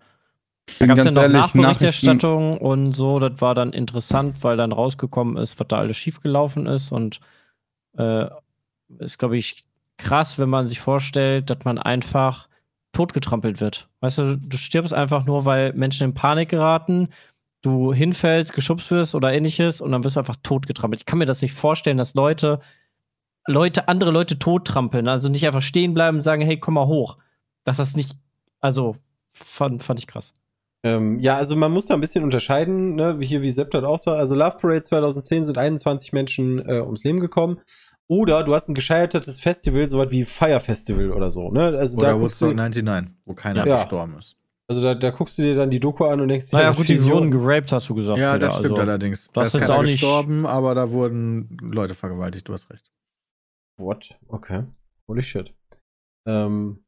[0.79, 4.71] Da gab es ja noch ehrlich, Nachberichterstattung und so, das war dann interessant, weil dann
[4.71, 7.19] rausgekommen ist, was da alles schiefgelaufen ist und
[7.97, 8.27] äh,
[8.99, 9.65] ist, glaube ich,
[9.97, 12.47] krass, wenn man sich vorstellt, dass man einfach
[12.93, 13.89] totgetrampelt wird.
[13.99, 17.09] Weißt du, du stirbst einfach nur, weil Menschen in Panik geraten,
[17.61, 21.01] du hinfällst, geschubst wirst oder ähnliches und dann wirst du einfach totgetrampelt.
[21.01, 22.59] Ich kann mir das nicht vorstellen, dass Leute,
[23.47, 27.17] Leute, andere Leute tottrampeln, also nicht einfach stehen bleiben und sagen, hey, komm mal hoch.
[27.63, 28.17] Dass das nicht,
[28.61, 28.95] also
[29.33, 30.33] fand, fand ich krass.
[30.83, 33.19] Ähm, ja, also man muss da ein bisschen unterscheiden, ne?
[33.19, 34.19] wie hier wie Sepp das auch sagt.
[34.19, 37.59] Also Love Parade 2010 sind 21 Menschen äh, ums Leben gekommen.
[38.09, 41.51] Oder du hast ein gescheitertes Festival, sowas wie Fire Festival oder so.
[41.51, 41.77] Ne?
[41.77, 43.83] Also, da Oder guckst Woodstock du, 99, wo keiner Ja.
[43.83, 44.37] gestorben ist.
[44.69, 46.77] also da, da guckst du dir dann die Doku an und denkst dir, Naja, was
[46.77, 48.17] gut, die wurden geraped, hast du gesagt.
[48.17, 49.29] Ja, das stimmt also, allerdings.
[49.33, 52.89] das Da ist ist auch nicht- gestorben, aber da wurden Leute vergewaltigt, du hast recht.
[53.77, 54.17] What?
[54.27, 54.63] Okay.
[55.07, 55.53] Holy shit.
[56.25, 56.83] Ähm,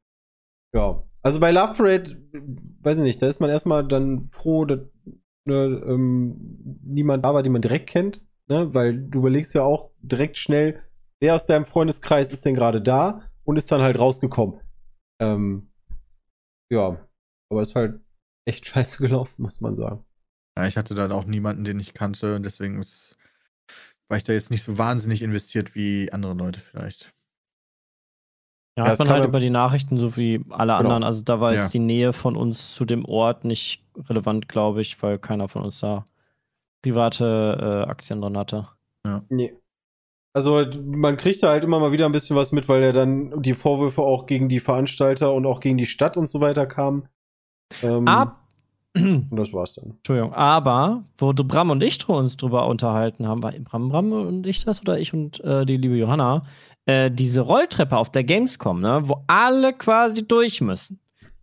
[0.74, 1.03] ja.
[1.22, 2.17] Also bei Love Parade,
[2.82, 4.80] weiß ich nicht, da ist man erstmal dann froh, dass
[5.45, 8.22] ne, ähm, niemand da war, den man direkt kennt.
[8.47, 8.74] Ne?
[8.74, 10.82] Weil du überlegst ja auch direkt schnell,
[11.22, 14.59] wer aus deinem Freundeskreis ist denn gerade da und ist dann halt rausgekommen.
[15.22, 15.72] Ähm,
[16.72, 17.05] ja.
[17.51, 17.99] Aber ist halt
[18.47, 20.05] echt scheiße gelaufen, muss man sagen.
[20.57, 23.17] Ja, ich hatte da auch niemanden, den ich kannte und deswegen ist,
[24.09, 27.13] war ich da jetzt nicht so wahnsinnig investiert wie andere Leute vielleicht.
[28.78, 30.80] Ja, Ja, hat man halt ja- über die Nachrichten so wie alle Genau.
[30.80, 31.03] anderen.
[31.03, 31.61] Also da war Ja.
[31.61, 35.63] jetzt die Nähe von uns zu dem Ort nicht relevant, glaube ich, weil keiner von
[35.63, 36.05] uns da
[36.82, 38.70] private äh, Aktien drin hatte.
[39.30, 39.53] Nee.
[40.34, 43.42] Also man kriegt da halt immer mal wieder ein bisschen was mit, weil ja dann
[43.42, 47.08] die Vorwürfe auch gegen die Veranstalter und auch gegen die Stadt und so weiter kamen.
[47.82, 48.40] Ähm, Ab
[48.96, 49.92] und das war's dann.
[49.98, 54.48] Entschuldigung, aber wo du Bram und ich uns drüber unterhalten haben, war Bram, Bram und
[54.48, 56.44] ich das oder ich und äh, die liebe Johanna,
[56.86, 61.00] äh, diese Rolltreppe auf der Gamescom, ne, wo alle quasi durch müssen,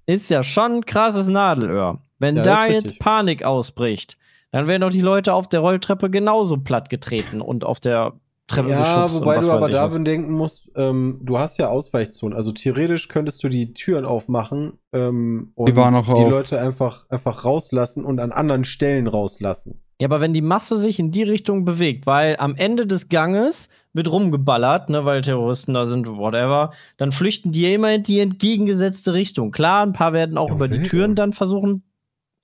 [0.07, 2.01] ist ja schon ein krasses Nadelöhr.
[2.19, 2.99] Wenn Ja, da jetzt richtig.
[2.99, 4.17] Panik ausbricht,
[4.51, 8.15] dann werden doch die Leute auf der Rolltreppe genauso platt getreten und auf der
[8.47, 9.95] Treppe Ja, geschubst wobei und was du aber ich da was.
[9.95, 12.37] bedenken musst, ähm, du hast ja Ausweichzonen.
[12.37, 16.31] Also theoretisch könntest du die Türen aufmachen ähm, und Die waren noch die auf.
[16.31, 19.81] Leute einfach, einfach rauslassen und an anderen Stellen rauslassen.
[20.01, 23.69] Ja, aber wenn die Masse sich in die Richtung bewegt, weil am Ende des Ganges
[23.95, 29.15] wird rumgeballert, ne, weil Terroristen da sind, whatever, dann flüchten die immer in die entgegengesetzte
[29.15, 29.51] Richtung.
[29.53, 31.83] Klar, ein paar werden auch Ja, über die Türen dann versuchen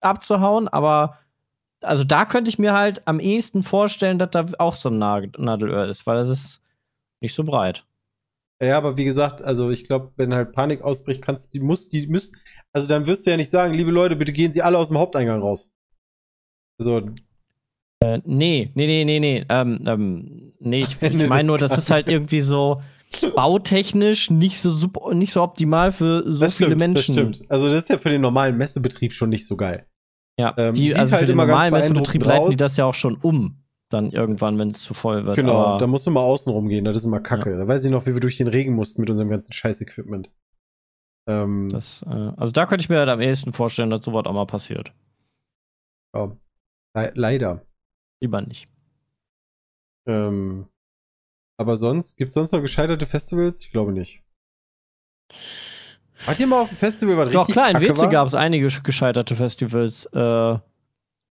[0.01, 1.19] abzuhauen, aber
[1.83, 5.87] also da könnte ich mir halt am ehesten vorstellen, dass da auch so ein Nadelöhr
[5.89, 6.63] ist, weil es ist
[7.21, 7.85] nicht so breit.
[8.63, 12.07] Ja, aber wie gesagt, also ich glaube, wenn halt Panik ausbricht, kannst die muss die
[12.07, 12.37] müssen,
[12.73, 14.99] also dann wirst du ja nicht sagen, liebe Leute, bitte gehen Sie alle aus dem
[14.99, 15.71] Haupteingang raus.
[16.79, 17.11] Also
[18.01, 19.45] Äh, nee, nee, nee, nee, nee.
[19.49, 22.81] Ähm, ähm, nee, ich, ich meine nur, das ist halt irgendwie so
[23.35, 27.15] bautechnisch nicht so super, nicht so optimal für so das viele stimmt, Menschen.
[27.15, 27.51] Das stimmt.
[27.51, 29.87] Also das ist ja für den normalen Messebetrieb schon nicht so geil.
[30.39, 33.17] Ja, Ähm, die, also halt für den normalen Messebetrieb leiten die das ja auch schon
[33.17, 35.37] um, dann irgendwann, wenn es zu voll wird.
[35.37, 37.57] Genau, da musst du mal außen rumgehen, das ist immer kacke.
[37.57, 40.31] Da weiß ich noch, wie wir durch den Regen mussten mit unserem ganzen Scheiß-Equipment.
[41.29, 44.33] Ähm, das, äh, also da könnte ich mir halt am ehesten vorstellen, dass sowas auch
[44.33, 44.93] mal passiert.
[46.15, 46.37] ja.
[46.95, 47.67] Le leider.
[48.21, 48.69] Lieber nicht.
[50.07, 50.69] Ähm,
[51.59, 53.65] aber sonst, gibt es sonst noch gescheiterte Festivals?
[53.65, 54.23] Ich glaube nicht.
[56.27, 58.69] Wart ihr mal auf dem Festival, was Doch, richtig klar, in WC gab es einige
[58.69, 60.07] gescheiterte Festivals.
[60.07, 60.59] Äh,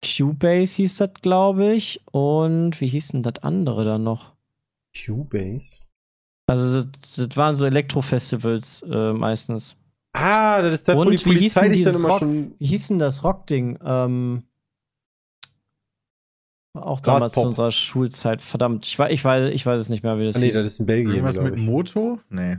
[0.06, 2.02] Cubase hieß das, glaube ich.
[2.12, 4.34] Und wie hieß denn das andere dann noch?
[4.96, 5.82] Cubase?
[6.48, 6.88] Also, das,
[7.28, 9.76] das waren so Elektrofestivals äh, meistens.
[10.14, 12.20] Ah, das ist das, wo Und die wie Polizei hieß denn dich dann immer Rock-
[12.20, 12.56] schon...
[12.58, 13.78] Wie hieß denn das Rockding?
[13.84, 14.44] Ähm,
[16.74, 18.42] auch damals zu unserer Schulzeit.
[18.42, 20.56] Verdammt, ich, ich, weiß, ich weiß es nicht mehr, wie das Ah, nee, hieß.
[20.56, 21.62] das ist in Belgien, Irgendwas mit ich.
[21.66, 22.20] Moto?
[22.30, 22.58] Nee.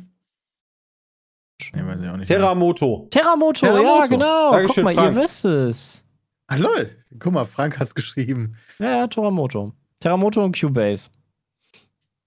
[1.74, 2.28] Nee, weiß ich auch nicht.
[2.28, 3.08] Terramoto.
[3.10, 4.52] Terramoto, ja, genau.
[4.52, 5.16] Dankeschön, Guck mal, Frank.
[5.16, 6.04] ihr wisst es.
[6.46, 6.88] Ah, lol.
[7.18, 8.56] Guck mal, Frank hat's geschrieben.
[8.78, 9.72] Ja, ja, Terramoto.
[10.00, 11.10] Terramoto und Cubase.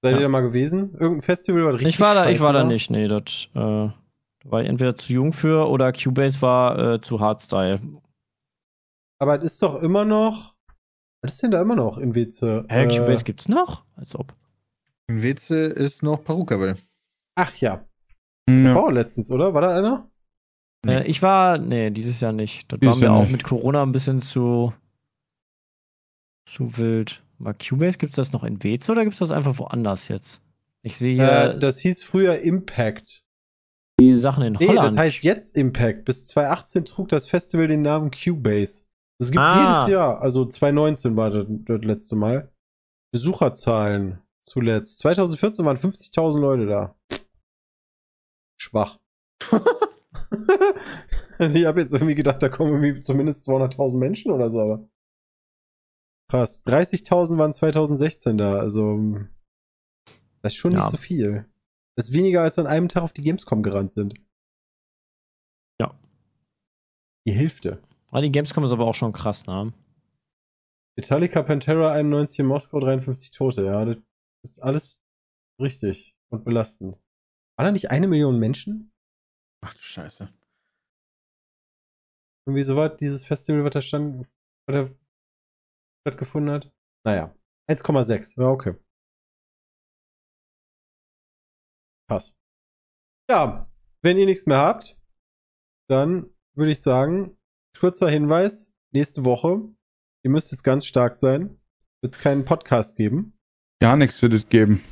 [0.03, 0.17] Seid Ja.
[0.17, 0.93] ihr da mal gewesen?
[0.93, 3.93] Irgendein Festival, was richtig Ich war da, ich war da nicht, nee, das äh, da
[4.43, 7.79] war ich entweder zu jung für oder Cubase war äh, zu Hardstyle.
[9.19, 10.55] Aber es ist doch immer noch...
[11.21, 12.65] Was ist denn da immer noch in Weze?
[12.67, 13.83] Hä, Äh, Cubase gibt's noch?
[13.95, 14.33] Als ob.
[15.07, 16.77] In Weze ist noch Perukaville.
[17.35, 17.85] Ach ja.
[18.65, 18.75] Ja.
[18.75, 19.53] War letztens, oder?
[19.53, 20.09] War da einer?
[20.85, 20.95] Nee.
[20.95, 22.71] Äh, ich war, nee, dieses Jahr nicht.
[22.71, 23.31] Das Dieses war mir Jahr auch nicht.
[23.31, 24.73] mit Corona ein bisschen zu,
[26.45, 27.23] zu wild.
[27.37, 30.41] Mal Cubase, gibt's das noch in Weze oder gibt's das einfach woanders jetzt?
[30.83, 33.23] Ich sehe hier Äh, das hieß früher Impact.
[33.99, 34.87] die Sachen in Nee, Holland.
[34.87, 36.05] das heißt jetzt Impact.
[36.05, 38.83] Bis 2018 trug das Festival den Namen Cubase.
[39.19, 39.83] Das gibt's Ah.
[39.83, 40.21] jedes Jahr.
[40.21, 42.51] Also 2019 war das, das letzte Mal.
[43.11, 44.99] Besucherzahlen zuletzt.
[44.99, 46.95] 2014 waren 50.000 Leute da.
[48.61, 48.99] Schwach.
[51.39, 54.87] also ich habe jetzt irgendwie gedacht, da kommen irgendwie zumindest 200.000 Menschen oder so, aber
[56.29, 56.63] krass.
[56.65, 59.19] 30.000 waren 2016 da, also
[60.41, 60.89] das ist schon nicht Ja.
[60.89, 61.45] so viel.
[61.95, 64.13] Das ist weniger als an einem Tag auf die Gamescom gerannt sind.
[65.79, 65.99] Ja.
[67.27, 67.81] Die Hälfte.
[68.11, 69.73] Ah, die Gamescom ist aber auch schon krass, ne?
[70.97, 73.65] Metallica Pantera 91 in Moskau, 53 Tote.
[73.65, 73.97] Ja, das
[74.43, 75.01] ist alles
[75.59, 76.99] richtig und belastend.
[77.61, 78.91] Waren da nicht eine Million Menschen?
[79.63, 80.33] Ach du Scheiße.
[82.47, 84.27] Irgendwie so war dieses Festival, was da stand,
[84.65, 84.95] was da
[86.01, 86.73] stattgefunden hat.
[87.05, 87.35] Naja,
[87.69, 88.41] 1,6.
[88.41, 88.73] Ja, okay.
[92.09, 92.35] Krass.
[93.29, 94.99] Ja, wenn ihr nichts mehr habt,
[95.87, 97.37] dann würde ich sagen,
[97.77, 99.71] kurzer Hinweis, nächste Woche,
[100.25, 101.61] ihr müsst jetzt ganz stark sein,
[102.01, 103.37] wird es keinen Podcast geben.
[103.83, 104.83] Gar nichts wird es geben.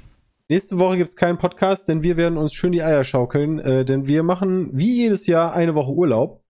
[0.52, 3.86] Nächste Woche gibt es keinen Podcast, denn wir werden uns schön die Eier schaukeln, äh,
[3.86, 6.44] denn wir machen wie jedes Jahr eine Woche Urlaub.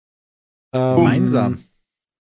[0.73, 1.65] Ähm, Gemeinsam.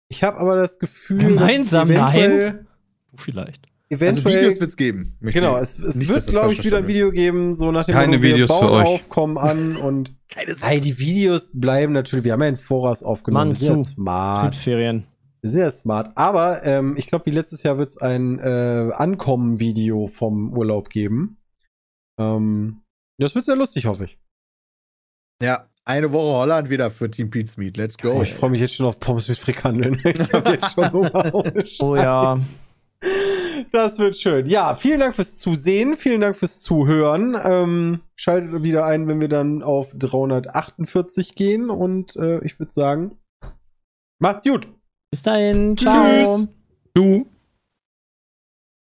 [0.07, 2.65] Ich habe aber das Gefühl, Gemeinsam, dass eventuell,
[3.11, 3.67] Du vielleicht.
[3.91, 5.15] Also eventuell Videos wird's geben.
[5.19, 7.93] Möchte genau, es, es nicht, wird, glaube ich, wieder ein Video geben, so nach dem
[7.93, 8.87] Keine Motto, wir Videos für bauen euch.
[8.87, 13.03] auf, kommen an und Keine Ey, die Videos bleiben natürlich, wir haben ja in Voraus
[13.03, 13.49] aufgenommen.
[13.49, 14.37] Mann, wir sind ja smart.
[14.37, 15.05] Betriebsferien.
[15.43, 16.13] Sehr smart.
[16.15, 21.38] Aber ähm, ich glaube, wie letztes Jahr wird es ein äh, Ankommen-Video vom Urlaub geben.
[22.19, 22.81] Ähm,
[23.17, 24.19] das wird sehr lustig, hoffe ich.
[25.41, 27.77] Ja, eine Woche Holland wieder für Team Pete's Meet.
[27.77, 28.11] Let's go.
[28.11, 29.95] Oh, ich freue mich jetzt schon auf Pommes mit Frikandeln.
[30.03, 31.33] ich habe jetzt schon Hunger.
[31.79, 32.39] Oh ja.
[33.71, 34.45] Das wird schön.
[34.47, 37.37] Ja, vielen Dank fürs Zusehen, vielen Dank fürs Zuhören.
[37.43, 43.17] Ähm, schaltet wieder ein, wenn wir dann auf 348 gehen und äh, ich würde sagen,
[44.19, 44.67] macht's gut.
[45.11, 45.77] Bis dahin.
[45.77, 46.37] Ciao.
[46.37, 46.47] Tschüss.
[46.93, 47.25] Du.